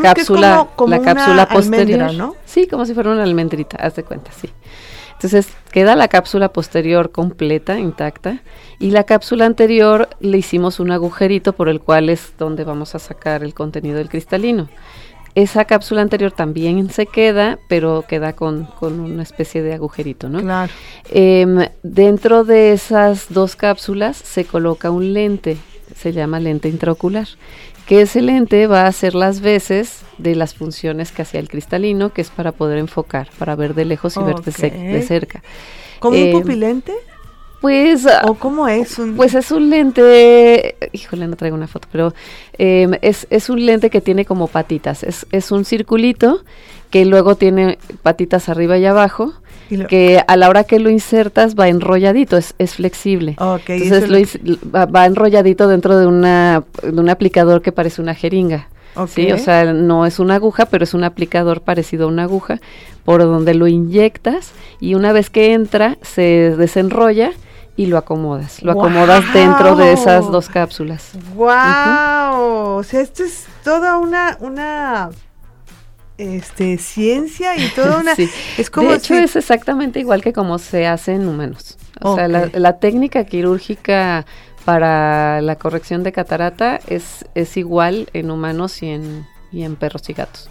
[0.02, 2.12] cápsula, la cápsula posterior.
[2.12, 2.36] ¿no?
[2.44, 4.50] Sí, como si fuera una almendrita, haz de cuenta, sí.
[5.14, 8.42] Entonces queda la cápsula posterior completa, intacta,
[8.78, 12.98] y la cápsula anterior le hicimos un agujerito por el cual es donde vamos a
[12.98, 14.68] sacar el contenido del cristalino.
[15.34, 20.42] Esa cápsula anterior también se queda, pero queda con, una especie de agujerito, ¿no?
[20.42, 20.70] Claro.
[21.10, 25.56] Em, dentro de esas dos cápsulas se coloca un lente
[25.94, 27.28] se llama lente intraocular,
[27.86, 32.12] que ese lente va a hacer las veces de las funciones que hacía el cristalino,
[32.12, 35.42] que es para poder enfocar, para ver de lejos y ver de, de cerca.
[36.00, 36.92] ¿Como un eh, pupilente?
[37.60, 38.06] Pues.
[38.24, 38.98] ¿O cómo es?
[38.98, 39.16] Un...
[39.16, 40.76] Pues es un lente.
[40.92, 42.14] Híjole, no traigo una foto, pero
[42.58, 45.02] em, es, es, un lente que tiene como patitas.
[45.02, 46.44] Es, es un circulito
[46.90, 49.32] que luego tiene patitas arriba y abajo.
[49.88, 53.36] Que a la hora que lo insertas va enrolladito, es, es flexible.
[53.66, 58.68] Entonces lo va, enrolladito dentro de, una, de un aplicador que parece una jeringa.
[59.08, 62.60] Sí, o sea, no es una aguja, pero es un aplicador parecido a una aguja,
[63.04, 67.32] por donde lo inyectas y una vez que entra se desenrolla
[67.76, 68.62] y lo acomodas.
[68.62, 71.12] Lo acomodas dentro de esas dos cápsulas.
[71.34, 72.78] ¡Wow!
[72.78, 75.10] O sea, esto es toda una, una
[76.18, 78.14] este, ciencia y toda una...
[78.58, 81.76] Es como de hecho, es exactamente igual que como se hace en humanos.
[82.00, 84.26] O sea, la, la, técnica quirúrgica
[84.64, 90.08] para la corrección de catarata es, es igual en humanos y en, y en perros
[90.10, 90.50] y gatos.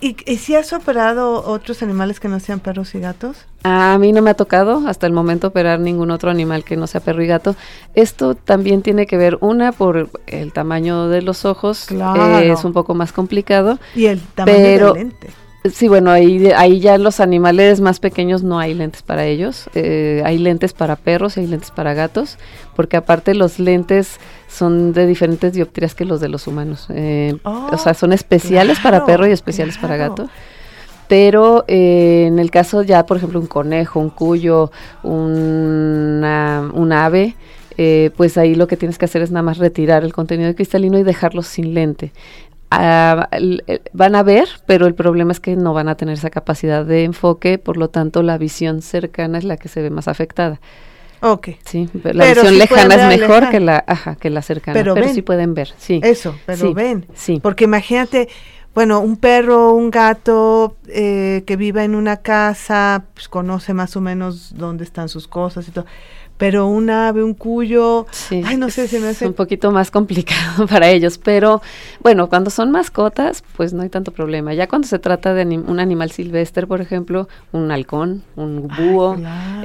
[0.00, 3.36] ¿Y, si has operado otros animales que no sean perros y gatos?
[3.62, 6.86] A mí no me ha tocado hasta el momento operar ningún otro animal que no
[6.86, 7.56] sea perro y gato.
[7.94, 12.38] Esto también tiene que ver, una, por el tamaño de los ojos, claro.
[12.38, 13.78] es un poco más complicado.
[13.94, 15.30] Y el tamaño del lente.
[15.64, 19.68] Sí, bueno, ahí, ahí ya los animales más pequeños no hay lentes para ellos.
[19.74, 22.38] Eh, hay lentes para perros y hay lentes para gatos,
[22.76, 26.86] porque aparte los lentes son de diferentes dioptrías que los de los humanos.
[26.90, 30.28] Eh, o sea, son especiales para perro y especiales para gato.
[31.08, 34.70] Pero eh, en el caso ya, por ejemplo, un conejo, un cuyo,
[35.02, 37.34] una, un ave,
[38.16, 40.98] pues ahí lo que tienes que hacer es nada más retirar el contenido de cristalino
[40.98, 42.12] y dejarlo sin lente
[42.70, 47.04] van a ver, pero el problema es que no van a tener esa capacidad de
[47.04, 50.60] enfoque, por lo tanto la visión cercana es la que se ve más afectada.
[51.20, 51.48] Ok.
[51.64, 55.54] Sí, la visión lejana es mejor que la, ajá, que la cercana, pero, sí pueden
[55.54, 56.00] ver, sí.
[56.02, 57.06] Eso, pero ven.
[57.14, 57.40] Sí.
[57.42, 58.28] Porque imagínate,
[58.74, 64.00] bueno, un perro, un gato eh, que viva en una casa, pues conoce más o
[64.00, 65.86] menos dónde están sus cosas y todo
[66.38, 69.26] pero un ave, un cuyo, ay, no sé, se me hace...
[69.26, 71.60] un poquito más complicado para ellos, pero
[72.00, 74.54] bueno, cuando son mascotas, pues no hay tanto problema.
[74.54, 79.16] Ya cuando se trata de un animal silvestre, por ejemplo, un halcón, un búho,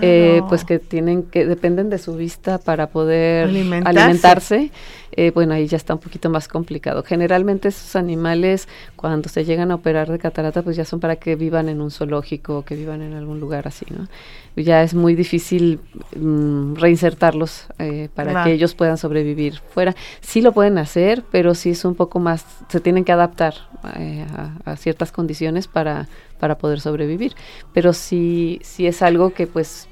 [0.02, 4.72] eh, pues que tienen que, dependen de su vista para poder alimentarse
[5.16, 7.04] eh, bueno, ahí ya está un poquito más complicado.
[7.04, 11.36] Generalmente esos animales, cuando se llegan a operar de catarata, pues ya son para que
[11.36, 14.08] vivan en un zoológico que vivan en algún lugar así, ¿no?
[14.56, 15.80] Ya es muy difícil
[16.16, 19.96] mm, reinsertarlos eh, para que ellos puedan sobrevivir fuera.
[20.22, 23.54] Sí lo pueden hacer, pero sí es un poco más, se tienen que adaptar
[23.98, 24.26] eh,
[24.66, 26.08] a, ciertas condiciones para,
[26.40, 27.36] para poder sobrevivir.
[27.74, 29.88] Pero sí, sí es algo que pues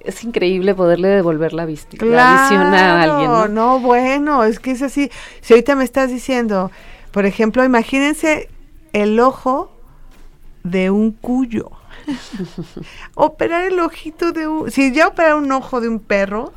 [0.00, 3.30] es increíble poderle devolver la, vista, la visión a alguien.
[3.30, 3.48] ¿no?
[3.48, 5.10] no, bueno, es que es así.
[5.40, 6.70] Si ahorita me estás diciendo,
[7.12, 8.48] por ejemplo, imagínense
[8.92, 9.70] el ojo
[10.64, 11.70] de un cuyo.
[13.14, 14.70] operar el ojito de un...
[14.70, 16.52] Si ya operar un ojo de un perro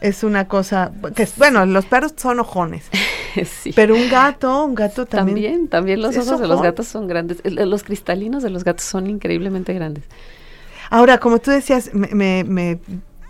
[0.00, 0.92] es una cosa...
[1.14, 2.86] que Bueno, los perros son ojones.
[3.44, 3.72] sí.
[3.74, 5.36] Pero un gato, un gato también...
[5.36, 7.38] También, también los ojos de los gatos son grandes.
[7.44, 10.04] Los cristalinos de los gatos son increíblemente grandes.
[10.90, 12.80] Ahora, como tú decías, me, me,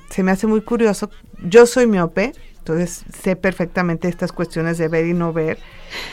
[0.08, 1.10] se me hace muy curioso.
[1.42, 5.58] Yo soy miope, entonces sé perfectamente estas cuestiones de ver y no ver.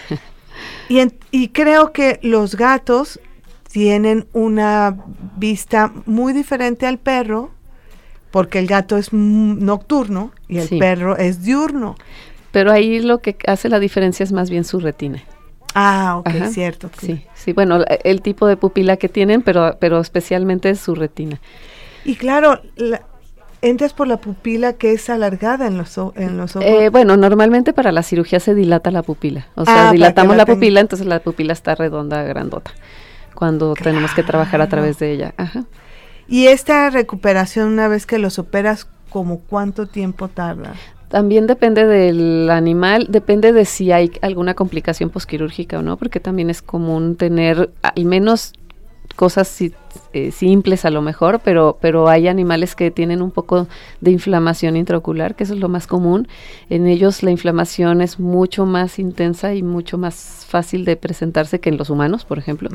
[0.90, 3.20] y, y creo que los gatos
[3.78, 4.98] tienen una
[5.36, 7.52] vista muy diferente al perro,
[8.32, 11.96] porque el gato es nocturno y el perro es diurno.
[12.52, 15.24] Pero ahí lo que hace la diferencia es más bien su retina.
[15.76, 16.90] Ah, ok, cierto.
[17.00, 21.40] Sí, sí, bueno, el tipo de pupila que tienen, pero, pero especialmente su retina.
[22.04, 22.60] Y claro,
[23.62, 26.68] entras por la pupila que es alargada en los, en los ojos.
[26.68, 29.50] Eh, bueno, normalmente para la cirugía se dilata la pupila.
[29.54, 32.72] O sea, ah, dilatamos la, pupila, entonces la pupila está redonda, grandota,
[33.38, 35.36] cuando tenemos que trabajar a través de ella.
[35.38, 35.66] Ajá.
[36.28, 40.74] Y esta recuperación, una vez que los operas, ¿como cuánto tiempo tarda?
[41.10, 46.50] También depende del animal, depende de si hay alguna complicación posquirúrgica o no, porque también
[46.50, 48.54] es común tener al menos
[49.16, 49.62] cosas
[50.14, 53.68] eh, simples a lo mejor, pero, pero hay animales que tienen un poco
[54.02, 56.28] de inflamación intraocular, que eso es lo más común.
[56.70, 61.70] En ellos la inflamación es mucho más intensa y mucho más fácil de presentarse que
[61.70, 62.70] en los humanos, por ejemplo.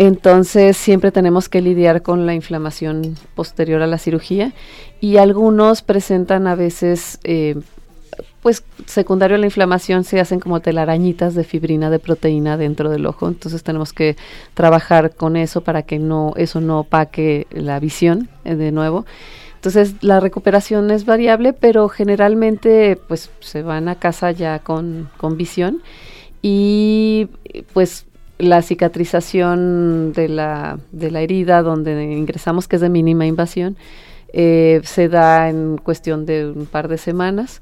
[0.00, 4.54] Entonces siempre tenemos que lidiar con la inflamación posterior a la cirugía
[4.98, 7.56] y algunos presentan a veces, eh,
[8.42, 13.06] pues secundario a la inflamación se hacen como telarañitas de fibrina de proteína dentro del
[13.06, 14.16] ojo, entonces tenemos que
[14.54, 19.04] trabajar con eso para que no eso no opaque la visión eh, de nuevo.
[19.56, 25.36] Entonces la recuperación es variable, pero generalmente pues se van a casa ya con, con
[25.36, 25.82] visión.
[26.40, 27.28] Y
[27.74, 28.06] pues
[28.38, 33.76] la cicatrización de la, de la herida donde ingresamos, que es de mínima invasión,
[34.32, 37.60] eh, se da en cuestión de un par de semanas.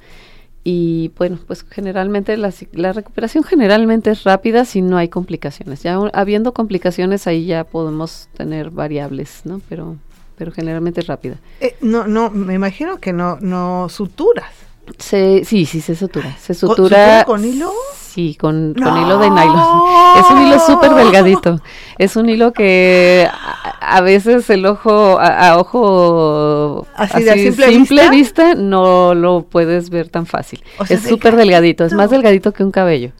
[0.70, 5.83] Y bueno, pues generalmente la, la, recuperación generalmente es rápida si no hay complicaciones.
[5.83, 9.62] Ya habiendo complicaciones ahí ya podemos tener variables, ¿no?
[9.70, 9.96] Pero,
[10.37, 11.37] pero generalmente es rápida.
[11.62, 14.52] Eh, no, no, me imagino que no, no suturas.
[14.98, 16.37] Se, sí, sí, se sutura.
[16.37, 17.24] Se sutura.
[17.24, 17.72] ¿Con hilo?
[18.18, 19.83] Sí, con, hilo de nylon.
[20.18, 21.61] Es un hilo súper delgadito.
[21.98, 23.28] Es un hilo que
[23.81, 28.57] a, veces el ojo, a, ojo así, de simple, vista?
[28.57, 30.64] no lo puedes ver tan fácil.
[30.88, 33.12] es súper delgadito, es más delgadito que un cabello.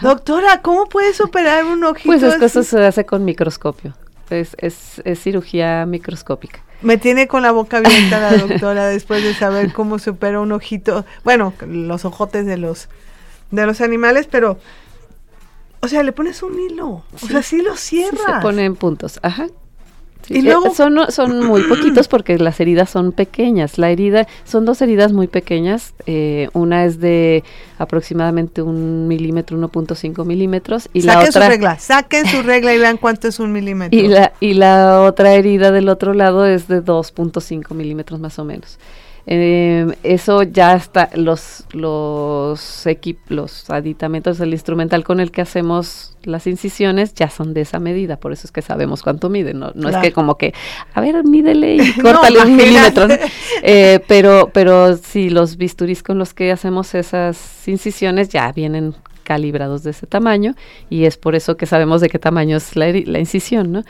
[0.00, 2.06] Doctora, ¿cómo puedes operar un ojito?
[2.06, 3.94] Pues es que eso se hace con microscopio.
[4.30, 6.60] Es, es, es cirugía microscópica.
[6.82, 10.52] Me tiene con la boca abierta la doctora después de saber cómo se opera un
[10.52, 12.88] ojito, bueno, los ojotes de los
[13.50, 14.58] de los animales, pero
[15.80, 18.20] o sea, le pones un hilo, o sea, sí lo cierras.
[18.26, 19.46] se ponen puntos, ajá.
[20.28, 23.78] y luego son, son muy poquitos porque las heridas son pequeñas.
[23.78, 25.94] La herida son dos heridas muy pequeñas.
[26.06, 27.44] Eh, una es de
[27.78, 32.78] aproximadamente un milímetro, 1.5 milímetros y saquen la otra su regla, saquen su regla y
[32.78, 33.96] vean cuánto es un milímetro.
[33.96, 38.44] Y la y la otra herida del otro lado es de 2.5 milímetros más o
[38.44, 38.78] menos.
[39.28, 46.16] Eh, eso ya está, los, los equipos, los aditamentos, el instrumental con el que hacemos
[46.22, 49.72] las incisiones ya son de esa medida, por eso es que sabemos cuánto mide, no,
[49.74, 50.54] no es que como que,
[50.94, 53.08] a ver, mídele y córtale un milímetro,
[53.62, 59.82] eh, pero, pero sí, los bisturís con los que hacemos esas incisiones ya vienen calibrados
[59.82, 60.54] de ese tamaño
[60.88, 63.82] y es por eso que sabemos de qué tamaño es la, la incisión, ¿no?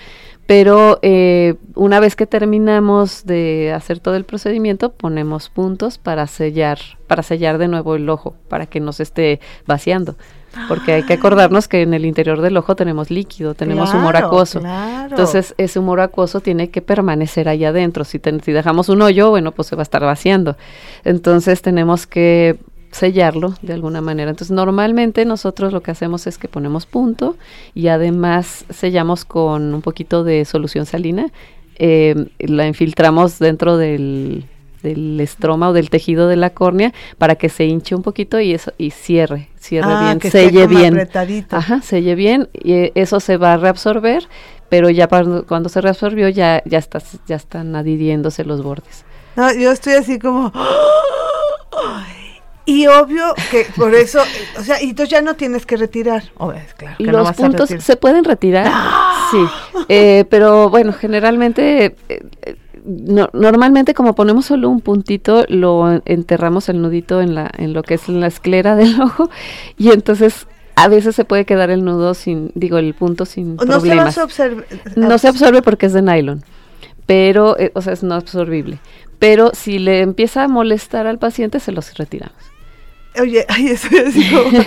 [0.47, 6.79] Pero eh, una vez que terminamos de hacer todo el procedimiento, ponemos puntos para sellar,
[7.09, 10.15] para sellar de nuevo el ojo, para que no se esté vaciando.
[10.69, 14.63] Porque hay que acordarnos que en el interior del ojo tenemos líquido, tenemos humor acuoso.
[15.11, 18.05] Entonces, ese humor acuoso tiene que permanecer ahí adentro.
[18.05, 20.57] Si, si dejamos un hoyo, bueno, pues se va a estar vaciando.
[21.05, 22.59] Entonces, tenemos que
[22.97, 24.31] sellarlo de alguna manera.
[24.31, 27.37] Entonces, normalmente nosotros lo que hacemos es que ponemos punto
[27.75, 31.29] y además sellamos con un poquito de solución salina.
[31.79, 34.45] Eh, la infiltramos dentro del,
[34.83, 38.55] del estroma o del tejido de la córnea para que se hinche un poquito y
[38.55, 40.95] eso y cierre, cierre ah, bien, que selle bien.
[40.95, 41.57] Apretadito.
[41.57, 44.27] Ajá, selle bien y eh, eso se va a reabsorber,
[44.69, 49.05] pero ya cuando, se reabsorbió ya ya está ya están adhiriéndose los bordes.
[49.37, 50.51] No, yo estoy así como
[52.67, 54.21] Y obvio que por eso,
[54.59, 56.25] o sea, y entonces ya no tienes que retirar.
[56.37, 58.73] Oh, claro, que Los puntos se pueden retirar,
[59.31, 59.39] sí,
[59.89, 62.23] eh, pero bueno, generalmente, eh,
[62.85, 67.95] normalmente como ponemos solo un puntito, lo enterramos el nudito en la, en lo que
[67.95, 69.31] es la esclera del ojo
[69.79, 73.65] y entonces a veces se puede quedar el nudo sin, digo, el punto sin no
[73.65, 74.15] problemas.
[74.15, 76.43] Se absorbe, no se absorbe porque es de nylon,
[77.07, 78.81] pero, eh, o sea, es no absorbible.
[79.21, 82.56] Pero si le empieza a molestar al paciente, se los retiramos.
[83.21, 84.65] Oye, ay, eso es como,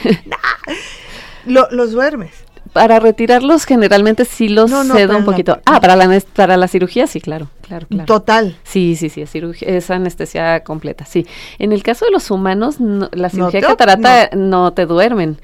[1.71, 2.31] los duermes.
[2.73, 5.59] Para retirarlos generalmente sí los cedo un poquito.
[5.65, 8.05] ah, para la, para la cirugía sí, claro, claro, claro.
[8.05, 8.57] Total.
[8.63, 9.31] Sí, sí, sí, es,
[9.61, 11.25] es anestesia completa, sí.
[11.57, 12.75] En el caso de los humanos,
[13.11, 14.71] la cirugía catarata no.
[14.73, 15.39] te duermen,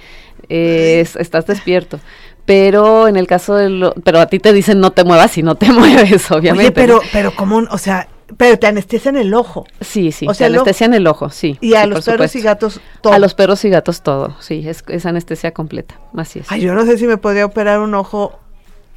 [0.49, 1.99] estás despierto
[2.45, 5.43] pero en el caso de lo, pero a ti te dicen no te muevas y
[5.43, 6.67] no te mueves, obviamente.
[6.67, 8.07] Oye, pero, pero como, o sea,
[8.37, 9.65] pero te anestesian el ojo.
[9.81, 11.57] Sí, sí, o sea, te anestesian el ojo, sí.
[11.61, 13.13] Y a los perros y gatos todo.
[13.13, 16.51] A los perros y gatos todo, sí, es, es anestesia completa, así es.
[16.51, 18.39] Ay, yo no sé si me podría operar un ojo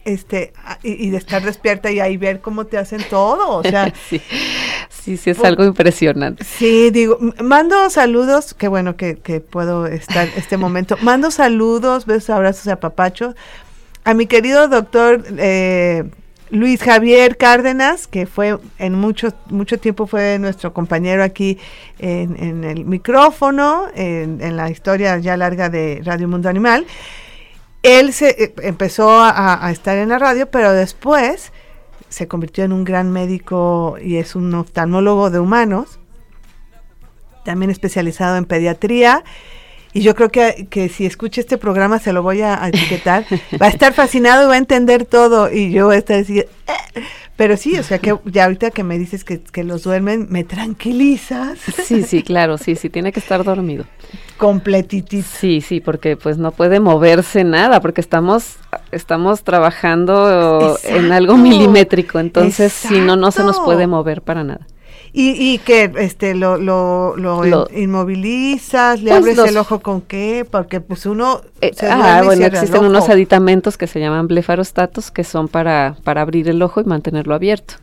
[0.05, 4.21] este y, de estar despierta y ahí ver cómo te hacen todo, o sea, sí,
[4.89, 6.45] sí, sí es algo impresionante.
[6.45, 12.31] Sí, digo, mando saludos, qué bueno que, que puedo estar este momento, mando saludos, besos,
[12.31, 13.35] abrazos a Papacho,
[14.05, 16.05] a mi querido doctor eh,
[16.51, 21.59] Luis Javier Cárdenas, que fue en mucho, mucho tiempo fue nuestro compañero aquí
[21.99, 26.87] en, el micrófono, en, la historia ya larga de Radio Mundo Animal.
[27.83, 31.53] Él se eh, empezó a, estar en la radio, pero después
[32.09, 36.01] se convirtió en un gran médico y es un oftalmólogo de humanos,
[37.45, 39.23] también especializado en pediatría
[39.99, 43.25] y yo creo que, que si escucha este programa se lo voy a, etiquetar,
[43.61, 46.39] va a estar fascinado y va a entender todo y yo voy a estar así,
[46.39, 46.47] eh".
[47.35, 50.45] pero sí, o sea que ya ahorita que me dices que, que los duermen, me
[50.45, 51.59] tranquilizas.
[51.85, 53.87] Sí, sí, claro, sí, sí, tiene que estar dormido.
[54.37, 55.27] Completitito.
[55.29, 58.55] Sí, sí, porque pues no puede moverse nada, porque estamos,
[58.93, 64.65] estamos trabajando en algo milimétrico, entonces si no, no se nos puede mover para nada.
[65.13, 70.81] Y, y que este lo, lo, lo, inmovilizas, le abres el ojo con qué, porque
[70.81, 75.97] pues uno eh, ah, bueno, existen unos aditamentos que se llaman blefarostatos que son para
[76.05, 77.75] para abrir el ojo y mantenerlo abierto.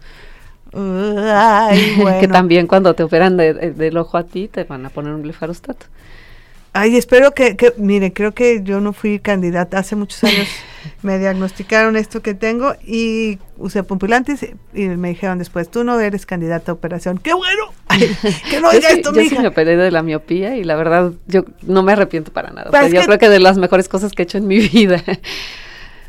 [0.73, 2.19] Ay, bueno.
[2.19, 5.85] que también cuando te operan del ojo a ti te van a poner un blefarostato.
[6.77, 9.79] Ay, espero que, que, mire, creo que yo no fui candidata.
[9.79, 10.45] Hace muchos años
[11.03, 16.25] me diagnosticaron esto que tengo y usé pumpilantes y me dijeron después, tú no eres
[16.25, 17.17] candidata a operación.
[17.17, 17.71] ¡Qué bueno!
[18.49, 21.45] que no diga esto, Yo sí me operé de la miopía y la verdad, yo
[21.61, 22.71] no me arrepiento para nada.
[22.71, 25.01] Pues yo creo que de las mejores cosas que he hecho en mi vida.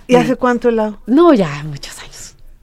[0.09, 0.99] ¿Y hace cuánto lado?
[1.07, 2.16] No, ya muchos años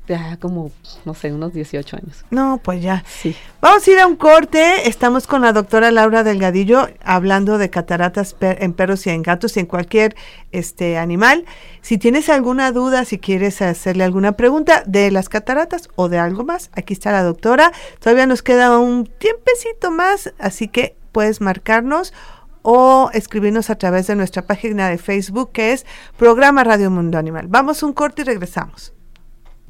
[0.07, 0.71] ya como,
[1.05, 2.25] no sé, unos 18 años.
[2.29, 3.03] No, pues ya.
[3.07, 3.35] Sí.
[3.61, 4.87] Vamos a ir a un corte.
[4.89, 9.61] Estamos con la doctora Laura Delgadillo hablando de cataratas en perros y en gatos y
[9.61, 10.15] en cualquier
[10.51, 11.45] este animal.
[11.81, 16.43] Si tienes alguna duda, si quieres hacerle alguna pregunta de las cataratas o de algo
[16.43, 17.71] más, aquí está la doctora.
[17.99, 22.13] Todavía nos queda un tiempecito más, así que puedes marcarnos
[22.61, 25.85] o escribirnos a través de nuestra página de Facebook que es
[26.17, 27.47] Programa Radio Mundo Animal.
[27.47, 28.93] Vamos a un corte y regresamos.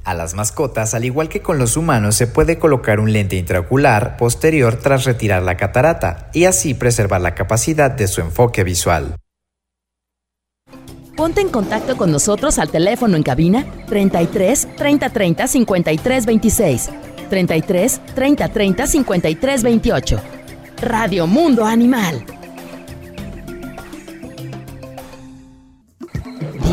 [0.04, 4.18] A las mascotas, al igual que con los humanos, se puede colocar un lente intraocular
[4.18, 9.16] posterior tras retirar la catarata y así preservar la capacidad de su enfoque visual.
[11.16, 16.90] Ponte en contacto con nosotros al teléfono en cabina 33 30 30 53 26,
[17.30, 20.22] 33 30 30 53 28.
[20.82, 22.43] Radio Mundo Animal.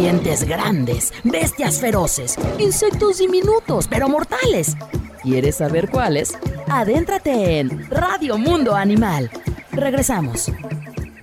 [0.00, 4.74] Dientes grandes, bestias feroces, insectos diminutos pero mortales.
[5.22, 6.38] ¿Quieres saber cuáles?
[6.68, 9.30] Adéntrate en Radio Mundo Animal.
[9.72, 10.50] Regresamos.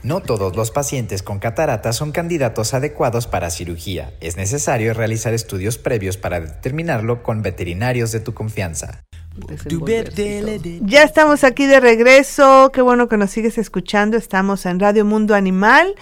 [0.03, 4.13] No todos los pacientes con catarata son candidatos adecuados para cirugía.
[4.21, 9.01] Es necesario realizar estudios previos para determinarlo con veterinarios de tu confianza.
[10.81, 12.71] Ya estamos aquí de regreso.
[12.71, 14.17] Qué bueno que nos sigues escuchando.
[14.17, 15.95] Estamos en Radio Mundo Animal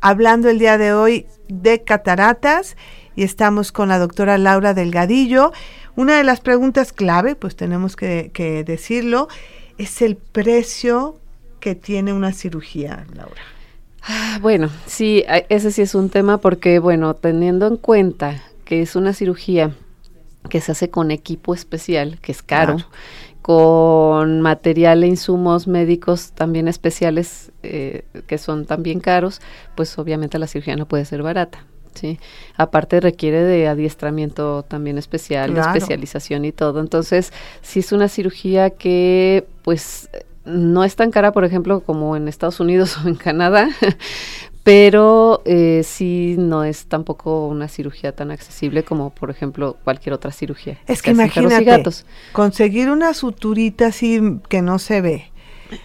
[0.00, 2.76] hablando el día de hoy de cataratas
[3.16, 5.52] y estamos con la doctora Laura Delgadillo.
[5.96, 8.30] Una de las preguntas clave, pues tenemos que,
[8.64, 9.28] decirlo,
[9.78, 11.18] es el precio
[11.60, 13.42] que tiene una cirugía, Laura.
[14.02, 18.94] Ah, bueno, sí, ese sí es un tema porque, bueno, teniendo en cuenta que es
[18.94, 19.74] una cirugía
[20.48, 22.76] que se hace con equipo especial, que es caro,
[23.48, 29.40] con material e insumos médicos también especiales eh, que son también caros,
[29.74, 31.64] pues obviamente la cirugía no puede ser barata.
[31.94, 32.20] ¿sí?
[32.58, 36.80] Aparte requiere de adiestramiento también especial, especialización y todo.
[36.80, 37.32] Entonces,
[37.62, 40.10] si es una cirugía que pues
[40.44, 43.70] no es tan cara, por ejemplo, como en Estados Unidos o en Canadá,
[44.62, 50.30] pero eh, sí no es tampoco una cirugía tan accesible como, por ejemplo, cualquier otra
[50.30, 50.78] cirugía.
[50.86, 51.82] Es que, imagínate,
[52.32, 55.30] conseguir una suturita así que no se ve,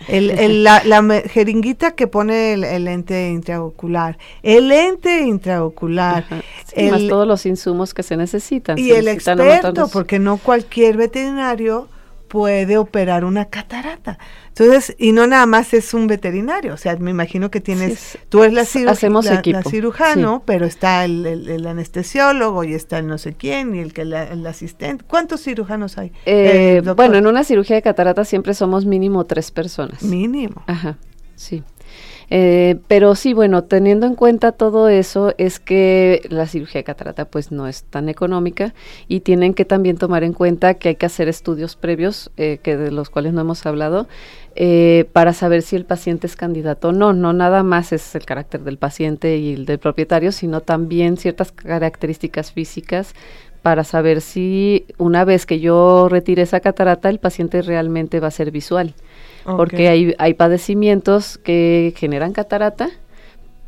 [0.07, 0.81] el, la,
[1.25, 8.17] jeringuita que pone el, lente intraocular, el lente intraocular, más todos los insumos que se
[8.17, 8.77] necesitan.
[8.77, 11.87] Y el experto, porque no cualquier veterinario
[12.33, 14.17] puede operar una catarata.
[14.47, 18.41] Entonces, y no nada más es un veterinario, o sea, me imagino que tienes, tú
[18.41, 23.81] eres la, la, cirujano, pero está el, anestesiólogo y está el no sé quién y
[23.81, 25.05] el que el asistente.
[25.07, 26.11] ¿Cuántos cirujanos hay?
[26.25, 30.01] Eh, bueno, en una cirugía de catarata siempre somos mínimo tres personas.
[30.01, 30.63] Mínimo.
[30.65, 30.97] Ajá,
[31.35, 31.63] sí.
[32.35, 37.25] Eh, pero sí, bueno, teniendo en cuenta todo eso, es que la cirugía de catarata
[37.25, 38.73] pues no es tan económica
[39.07, 42.75] y tienen que también tomar en cuenta que hay que hacer estudios previos, eh, que
[42.75, 44.07] de los cuales no hemos hablado,
[44.55, 47.13] eh, para saber si el paciente es candidato o no.
[47.13, 51.51] No nada más es el carácter del paciente y el del propietario, sino también ciertas
[51.51, 53.13] características físicas
[53.61, 58.31] para saber si una vez que yo retire esa catarata, el paciente realmente va a
[58.31, 58.95] ser visual
[59.45, 62.89] porque hay, hay padecimientos que generan catarata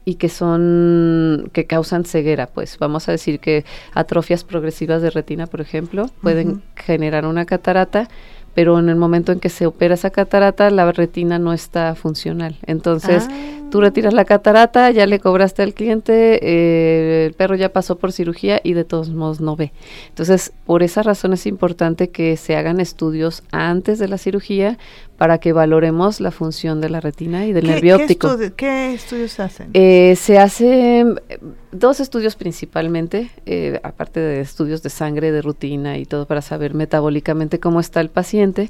[0.06, 5.48] y que son que causan ceguera, pues vamos a decir que atrofias progresivas de retina,
[5.48, 8.08] por ejemplo, pueden generar una catarata
[8.56, 12.56] pero en el momento en que se opera esa catarata, la retina no está funcional.
[12.66, 13.68] Entonces, ah.
[13.70, 18.14] tú retiras la catarata, ya le cobraste al cliente, eh, el perro ya pasó por
[18.14, 19.74] cirugía y de todos modos no ve.
[20.08, 24.78] Entonces, por esa razón es importante que se hagan estudios antes de la cirugía
[25.18, 28.36] para que valoremos la función de la retina y del nervio óptico.
[28.56, 29.70] ¿Qué estudios hacen?
[29.74, 31.40] Eh, se hacen eh,
[31.72, 36.74] dos estudios principalmente, eh, aparte de estudios de sangre, de rutina y todo para saber
[36.74, 38.70] metabólicamente cómo está el paciente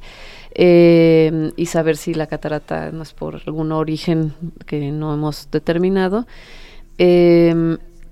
[0.57, 4.33] y saber si la catarata no es por algún origen
[4.65, 6.25] que no hemos determinado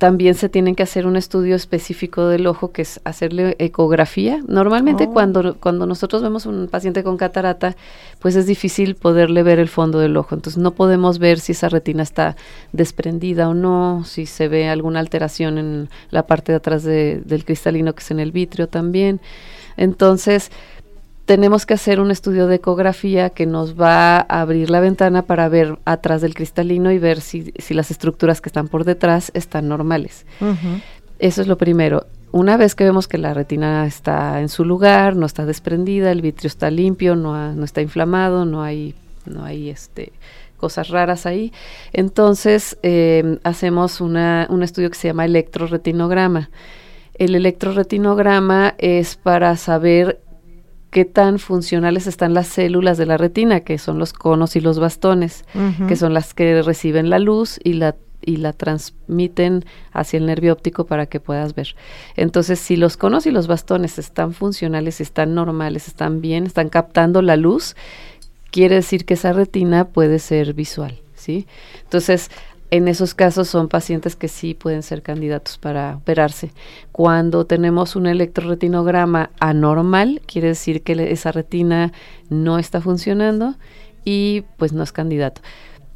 [0.03, 4.41] también se tienen que hacer un estudio específico del ojo, que es hacerle ecografía.
[4.49, 5.13] Normalmente Oh.
[5.13, 7.77] cuando, cuando nosotros vemos un paciente con catarata,
[8.19, 10.35] pues es difícil poderle ver el fondo del ojo.
[10.35, 12.35] Entonces no podemos ver si esa retina está
[12.73, 17.45] desprendida o no, si se ve alguna alteración en la parte de atrás de- del
[17.45, 19.21] cristalino, que es en el vitrio también.
[19.77, 20.51] Entonces,
[21.25, 25.47] tenemos que hacer un estudio de ecografía que nos va a abrir la ventana para
[25.49, 29.67] ver atrás del cristalino y ver si, si las estructuras que están por detrás están
[29.69, 30.25] normales.
[31.19, 32.05] Eso es lo primero.
[32.33, 36.21] Una vez que vemos que la retina está en su lugar, no está desprendida, el
[36.21, 38.95] vitrio está limpio, no, ha- no está inflamado, no hay,
[39.25, 40.11] no hay este,
[40.57, 41.53] cosas raras ahí,
[41.93, 46.49] entonces eh, hacemos una, un estudio que se llama electroretinograma.
[47.15, 50.19] El electroretinograma es para saber
[50.93, 54.79] qué tan funcionales están las células de la retina, que son los conos y los
[54.79, 55.43] bastones
[55.87, 60.53] que son las que reciben la luz y la y la transmiten hacia el nervio
[60.53, 61.75] óptico para que puedas ver.
[62.15, 67.21] Entonces, si los conos y los bastones están funcionales, están normales, están bien, están captando
[67.21, 67.75] la luz,
[68.49, 71.47] quiere decir que esa retina puede ser visual, ¿sí?
[71.83, 72.31] Entonces,
[72.73, 76.51] en esos casos son pacientes que sí pueden ser candidatos para operarse.
[76.91, 81.93] Cuando tenemos un electroretinograma anormal, quiere decir que esa retina
[82.31, 83.53] no está funcionando
[84.03, 85.43] y pues no es candidato.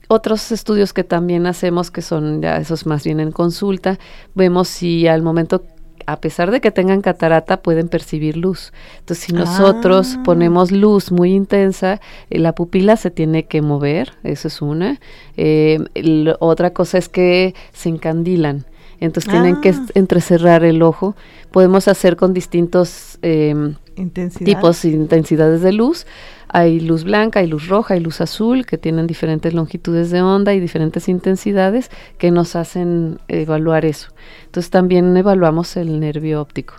[0.08, 3.98] Otros estudios que también hacemos, que son ya esos más bien en consulta,
[4.36, 5.64] vemos si al momento,
[6.08, 8.74] a pesar de que tengan catarata, pueden percibir luz.
[8.99, 10.24] Entonces, si nosotros Ah.
[10.24, 11.99] ponemos luz muy intensa,
[12.30, 14.99] eh, la pupila se tiene que mover, eso es una.
[15.36, 18.66] Eh, el- otra cosa es que se encandilan.
[18.99, 19.86] Entonces tienen que Ah.
[19.93, 21.16] entrecerrar el ojo.
[21.51, 24.45] Podemos hacer con distintos em, Intensidad.
[24.45, 26.06] tipos e intensidades de luz.
[26.50, 30.54] Hay luz blanca, hay luz roja, hay luz azul, que tienen diferentes longitudes de onda
[30.54, 34.10] y diferentes intensidades que nos hacen evaluar eso.
[34.45, 36.76] Entonces también evaluamos el nervio óptico.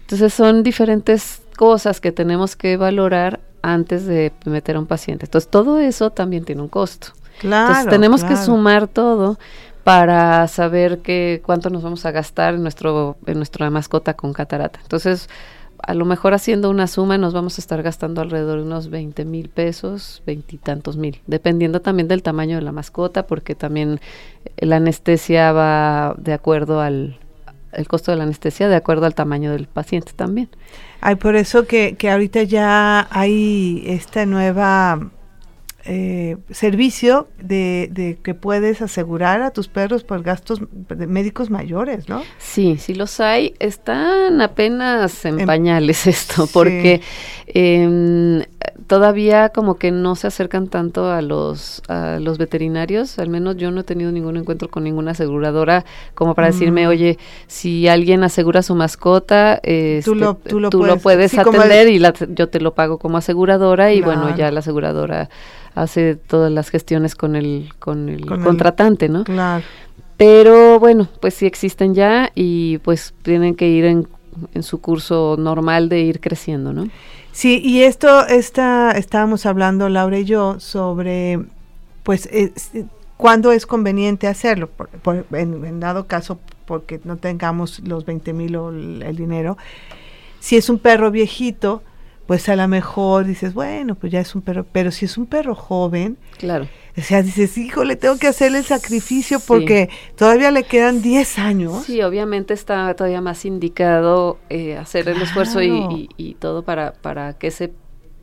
[0.00, 5.26] Entonces son diferentes cosas que tenemos que valorar antes de meter a un paciente.
[5.26, 7.08] Entonces todo eso también tiene un costo.
[7.40, 7.68] Claro.
[7.68, 9.38] Entonces tenemos que sumar todo
[9.84, 14.78] para saber que cuánto nos vamos a gastar en nuestro en nuestra mascota con catarata.
[14.82, 15.28] Entonces,
[15.82, 19.24] a lo mejor haciendo una suma nos vamos a estar gastando alrededor de unos 20
[19.24, 24.00] mil pesos, veintitantos mil, dependiendo también del tamaño de la mascota, porque también
[24.44, 27.18] eh, la anestesia va de acuerdo al
[27.72, 30.50] el costo de la anestesia de acuerdo al tamaño del paciente también.
[31.00, 35.10] Ay, por eso que, que ahorita ya hay esta nueva
[35.84, 42.08] eh, servicio de, de que puedes asegurar a tus perros por gastos de médicos mayores,
[42.08, 42.22] ¿no?
[42.38, 43.54] Sí, sí los hay.
[43.58, 46.50] Están apenas en En- pañales esto, Sí.
[46.52, 47.00] porque
[47.48, 48.42] em,
[48.86, 53.18] todavía como que no se acercan tanto a los a los veterinarios.
[53.18, 56.90] Al menos yo no he tenido ningún encuentro con ninguna aseguradora como para decirme, Mm.
[56.90, 61.42] oye, si alguien asegura su mascota, este, lo- tú lo tú lo puedes- sí, el-
[61.48, 65.28] atender y la- yo te lo pago como aseguradora y bueno, ya la aseguradora
[65.74, 69.24] hace todas las gestiones con el con el Con el- contratante, ¿no?
[69.24, 69.64] Claro.
[70.16, 74.06] Pero bueno, pues sí existen ya y pues tienen que ir en,
[74.54, 76.88] en su curso normal de ir creciendo, ¿no?
[77.32, 81.40] Sí, y esto esta, estábamos hablando Laura y yo sobre,
[82.02, 82.70] pues, es-
[83.16, 88.32] cuándo es conveniente hacerlo, por- por- en, en dado caso porque no tengamos los 20
[88.32, 89.56] mil o el, el dinero.
[90.40, 91.82] Si es un perro viejito,
[92.32, 95.26] pues a lo mejor dices, bueno, pues ya es un perro, pero si es un
[95.26, 96.66] perro joven, Claro.
[96.96, 99.44] o sea, dices, híjole, tengo que hacerle el sacrificio Sí.
[99.46, 101.82] porque todavía le quedan 10 años.
[101.84, 106.94] Sí, obviamente está todavía más indicado eh, hacer el esfuerzo y, y- y todo para,
[106.94, 107.74] para que ese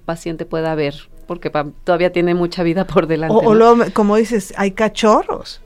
[0.05, 0.95] paciente pueda ver,
[1.27, 3.35] porque pa- todavía tiene mucha vida por delante.
[3.35, 3.75] O, o ¿no?
[3.75, 5.61] luego, como dices, hay cachorros.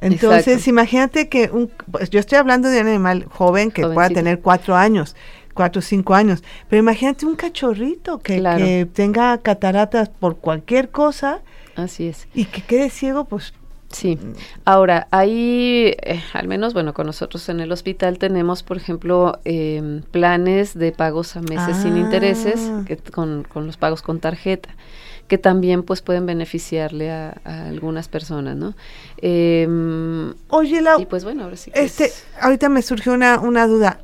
[0.00, 0.70] Entonces, Exacto.
[0.70, 4.76] imagínate que un, pues, yo estoy hablando de un animal joven que pueda tener cuatro
[4.76, 5.16] años,
[5.58, 8.64] cuatro o cinco años, pero imagínate un cachorrito que, Claro.
[8.64, 11.40] que tenga cataratas por cualquier cosa
[11.74, 12.28] Así es.
[12.32, 13.52] y que quede ciego, pues
[13.90, 14.18] Sí.
[14.66, 20.02] Ahora, ahí, eh, al menos, bueno, con nosotros en el hospital tenemos, por ejemplo, em,
[20.02, 22.82] planes de pagos a meses sin intereses, Ah.
[22.86, 24.68] que, con, con los pagos con tarjeta,
[25.26, 28.74] que también pues pueden beneficiarle a, a algunas personas, ¿no?
[29.22, 33.40] Em, Oye, Lau, y pues bueno, ahora sí que este, es- ahorita me surgió una,
[33.40, 34.00] una duda.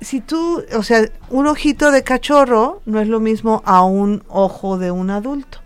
[0.00, 4.78] Si tú, o sea, un ojito de cachorro no es lo mismo a un ojo
[4.78, 5.58] de un adulto.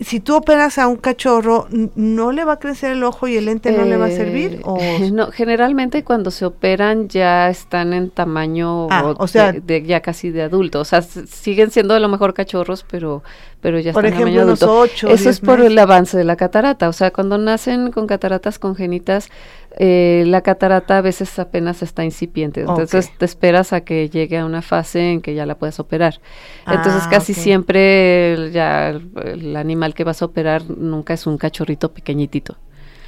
[0.00, 3.44] Si tú operas a un cachorro, ¿no le va a crecer el ojo y el
[3.44, 4.54] lente no le va a servir?
[4.54, 4.78] Eh, O,
[5.12, 10.00] no, generalmente cuando se operan ya están en tamaño Ah, o sea- de, de ya
[10.00, 10.80] casi de adulto.
[10.80, 13.22] O sea, siguen siendo a lo mejor cachorros, pero,
[13.66, 15.72] pero ya por están en ejemplo, unos ocho, Eso es por meses.
[15.72, 16.88] el avance de la catarata.
[16.88, 19.28] O sea, cuando nacen con cataratas congénitas,
[19.76, 24.44] eh, la catarata a veces apenas está incipiente, entonces te esperas a que llegue a
[24.46, 26.20] una fase en que ya la puedas operar.
[26.68, 31.26] Entonces Ah, casi siempre el- ya el, el animal que vas a operar nunca es
[31.26, 32.56] un cachorrito pequeñitito.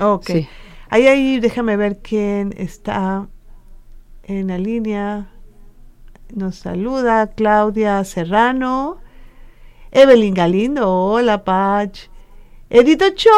[0.00, 0.26] Ok.
[0.26, 0.48] Sí.
[0.90, 3.28] Ahí, ahí, déjame ver quién está
[4.24, 5.28] en la línea.
[6.34, 8.98] Nos saluda Claudia Serrano,
[9.90, 12.08] Evelyn Galindo, hola Pach,
[12.70, 13.32] Edith Ochoa.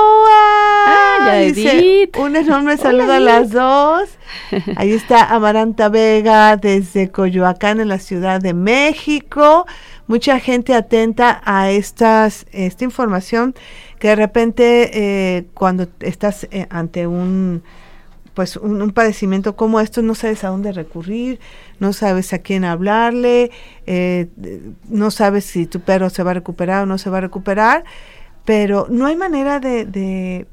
[0.86, 2.16] Ah, ya, dice, Edith.
[2.16, 4.09] Un enorme saludo a las dos.
[4.76, 9.66] Ahí está Amaranta Vega desde Coyoacán en la Ciudad de México.
[10.09, 13.55] Mucha gente atenta a estas, esta información
[14.01, 17.62] que de repente eh, cuando estás eh, ante un
[18.41, 21.41] pues un, un padecimiento como esto no sabes a dónde recurrir,
[21.78, 23.51] no sabes a quién hablarle,
[23.84, 24.28] eh,
[24.88, 27.84] no sabes si tu perro se va a recuperar o no se va a recuperar,
[28.47, 30.47] pero no hay manera de, de,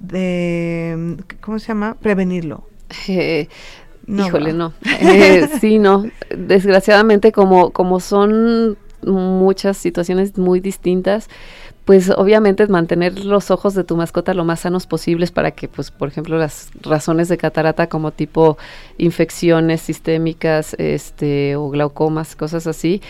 [0.00, 1.96] de ¿cómo se llama?
[1.98, 2.64] Prevenirlo.
[3.08, 3.48] Eh,
[4.06, 4.74] No, híjole, no.
[5.00, 6.04] Eh, sí, no.
[6.36, 11.28] Desgraciadamente, como, como son muchas situaciones muy distintas,
[11.88, 15.90] pues obviamente mantener los ojos de tu mascota lo más sanos posibles para que, pues,
[15.90, 18.58] por ejemplo, las razones de catarata como tipo
[18.98, 23.00] infecciones sistémicas, este, o glaucomas, cosas así,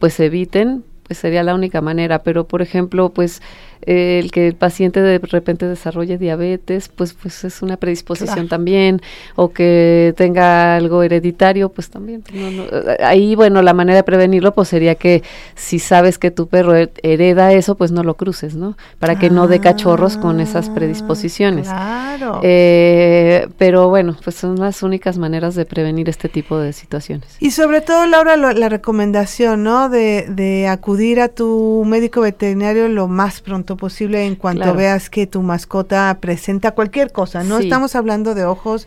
[0.00, 2.20] pues se eviten, pues sería la única manera.
[2.22, 3.42] Pero, por ejemplo, pues
[3.86, 8.48] eh, el que el paciente de repente desarrolle diabetes, pues, pues es una predisposición Claro.
[8.48, 9.02] también,
[9.36, 12.22] o que tenga algo hereditario, pues también.
[12.22, 15.22] pues, no, no, eh, ahí, bueno, la manera de prevenirlo, pues sería que
[15.54, 18.76] si sabes que tu perro he- hereda eso, pues no lo cruces, ¿no?
[18.98, 21.68] Para que no dé cachorros con esas Ah, predisposiciones.
[21.68, 22.40] Claro.
[22.42, 27.36] Eh, pero bueno, pues son las únicas maneras de prevenir este tipo de situaciones.
[27.40, 29.90] Y sobre todo, Laura, lo- la recomendación, ¿no?
[29.90, 34.78] De, de acudir a tu médico veterinario lo más pronto posible en cuanto Claro.
[34.78, 37.42] veas que tu mascota presenta cualquier cosa.
[37.44, 37.64] No Sí.
[37.64, 38.86] estamos hablando de ojos,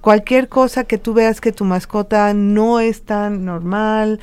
[0.00, 4.20] cualquier cosa que tú veas que tu mascota no es tan normal,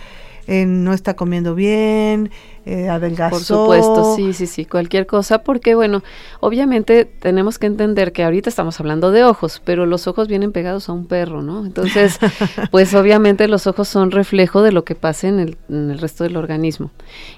[0.48, 2.30] eh, no está comiendo bien,
[2.66, 3.36] eh, adelgazó.
[3.36, 6.04] Por supuesto, sí, sí, sí, cualquier cosa, porque bueno,
[6.40, 10.88] obviamente tenemos que entender que ahorita estamos hablando de ojos, pero los ojos vienen pegados
[10.90, 11.66] a un perro, ¿no?
[11.66, 12.20] Entonces,
[12.72, 16.24] pues obviamente los ojos son reflejo de lo que pasa en el, en el resto
[16.24, 16.92] del organismo.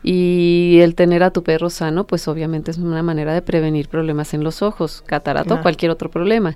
[0.04, 4.34] Y el tener a tu perro sano, pues obviamente es una manera de prevenir problemas
[4.34, 5.60] en los ojos, catarata Claro.
[5.60, 6.56] o cualquier otro problema.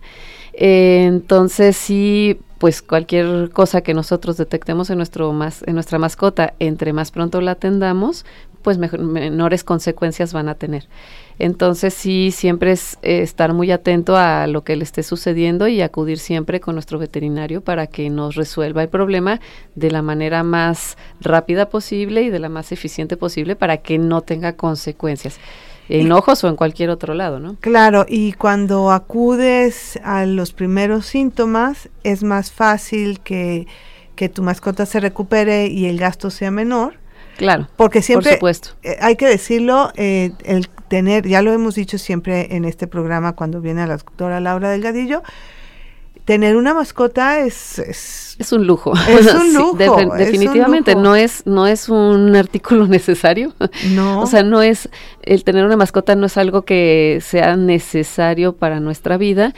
[0.53, 6.53] Eh, entonces, sí, pues cualquier cosa que nosotros detectemos en nuestro mas- en nuestra mascota,
[6.59, 8.25] entre más pronto la atendamos,
[8.61, 10.87] pues mejor- menores consecuencias van a tener.
[11.39, 15.81] Entonces sí, siempre es eh, estar muy atento a lo que le esté sucediendo y
[15.81, 19.39] acudir siempre con nuestro veterinario para que nos resuelva el problema
[19.75, 24.19] de la manera más rápida posible y de la más eficiente posible para que no
[24.21, 25.39] tenga consecuencias
[25.89, 27.55] en ojos o en cualquier otro lado, ¿no?
[27.59, 33.67] Claro, y cuando acudes a los primeros síntomas, es más fácil que,
[34.15, 36.93] que tu mascota se recupere y el gasto sea menor.
[37.37, 38.69] Claro, Porque siempre por supuesto.
[38.83, 43.33] eh, hay que decirlo, eh, el tener, ya lo hemos dicho siempre en este programa
[43.33, 45.23] cuando viene la doctora Laura Delgadillo,
[46.29, 48.93] tener una mascota es, es Es un lujo.
[48.95, 51.03] Es un lujo, es un definitivamente lujo.
[51.03, 53.55] no es no es un artículo necesario.
[53.95, 54.89] no, O sea, no es
[55.23, 59.55] el tener una mascota no es algo que sea necesario para nuestra vida.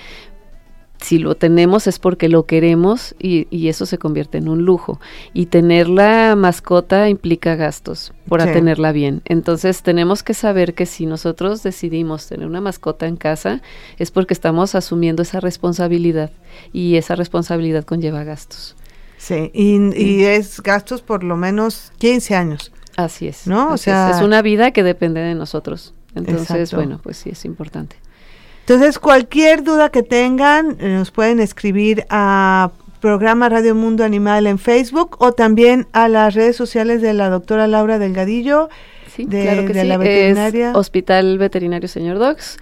[1.01, 4.99] Si lo tenemos es porque lo queremos y, y eso se convierte en un lujo.
[5.33, 8.49] Y tener la mascota implica gastos por Sí.
[8.53, 9.21] tenerla bien.
[9.25, 13.61] Entonces tenemos que saber que si nosotros decidimos tener una mascota en casa
[13.97, 16.29] es porque estamos asumiendo esa responsabilidad
[16.71, 18.75] y esa responsabilidad conlleva gastos.
[19.17, 22.71] sí, y, y es gastos por lo menos 15 años.
[22.95, 23.47] Así es.
[23.47, 23.69] ¿No?
[23.71, 23.81] O es.
[23.81, 25.93] sea- es una vida que depende de nosotros.
[26.13, 26.75] Entonces, Exacto.
[26.75, 27.95] bueno, pues sí es importante.
[28.61, 34.59] Entonces, cualquier duda que tengan, eh, nos pueden escribir a programa Radio Mundo Animal en
[34.59, 38.69] Facebook o también a las redes sociales de la doctora Laura Delgadillo.
[39.13, 39.87] Sí, de- claro que de sí.
[39.87, 40.69] la veterinaria.
[40.71, 42.57] Es Hospital Veterinario Señor Dogs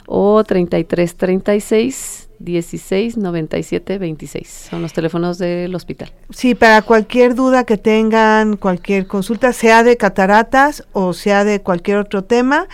[0.06, 4.68] o 33 36 16 97 26.
[4.70, 6.12] Son los teléfonos del hospital.
[6.30, 11.98] Sí, para cualquier duda que tengan, cualquier consulta, sea de cataratas o sea de cualquier
[11.98, 12.68] otro tema,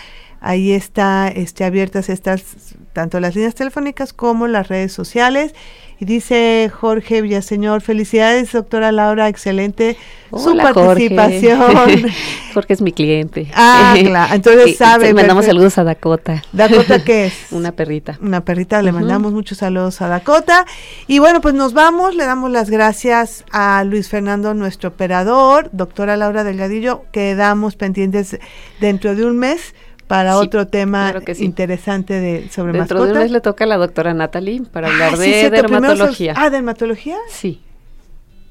[0.46, 2.44] Ahí está este, abiertas estas,
[2.92, 5.54] tanto las líneas telefónicas como las redes sociales.
[5.98, 9.96] Y dice Jorge Villaseñor, felicidades doctora Laura, excelente
[10.36, 12.12] su participación.
[12.52, 13.50] Porque es mi cliente.
[13.54, 15.06] Ah, claro, entonces sabe.
[15.06, 16.42] Le mandamos saludos a Dakota.
[16.52, 17.34] ¿Dakota qué es?
[17.50, 18.18] Una perrita.
[18.20, 20.66] Una perrita, le mandamos muchos saludos a Dakota.
[21.06, 26.18] Y bueno, pues nos vamos, le damos las gracias a Luis Fernando, nuestro operador, doctora
[26.18, 28.38] Laura Delgadillo, quedamos pendientes
[28.78, 29.74] dentro de un mes
[30.06, 34.14] para otro tema interesante de sobre Dentro de un mes le toca a la doctora
[34.14, 36.34] Natalie para hablar ah, de dermatología.
[36.36, 37.16] ah, dermatología.
[37.28, 37.60] Sí.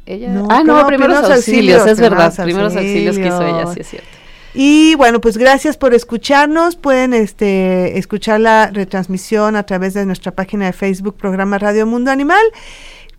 [0.05, 4.09] Ella, ah, no, primeros, auxilios, es verdad, primeros auxilios que hizo ella, sí es cierto.
[4.53, 6.75] Y bueno, pues gracias por escucharnos.
[6.75, 12.11] Pueden este, escuchar la retransmisión a través de nuestra página de Facebook, programa Radio Mundo
[12.11, 12.43] Animal.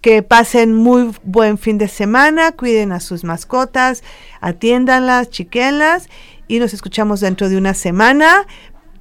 [0.05, 4.05] Que pasen muy buen fin de semana, cuiden a sus mascotas,
[4.43, 6.11] atiéndanlas, chiquenlas
[6.47, 8.47] y nos escuchamos dentro de una semana.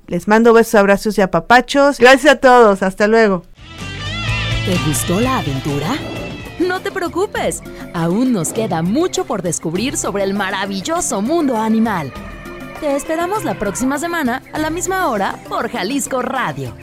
[0.08, 2.00] Les mando besos, abrazos y apapachos.
[2.00, 3.44] Gracias a todos, hasta luego.
[4.66, 5.94] ¿Te gustó la aventura?
[6.60, 7.62] No te preocupes,
[7.94, 12.14] aún nos queda mucho por descubrir sobre el maravilloso mundo animal.
[12.80, 16.74] Te esperamos la próxima semana a la misma hora por Jalisco Radio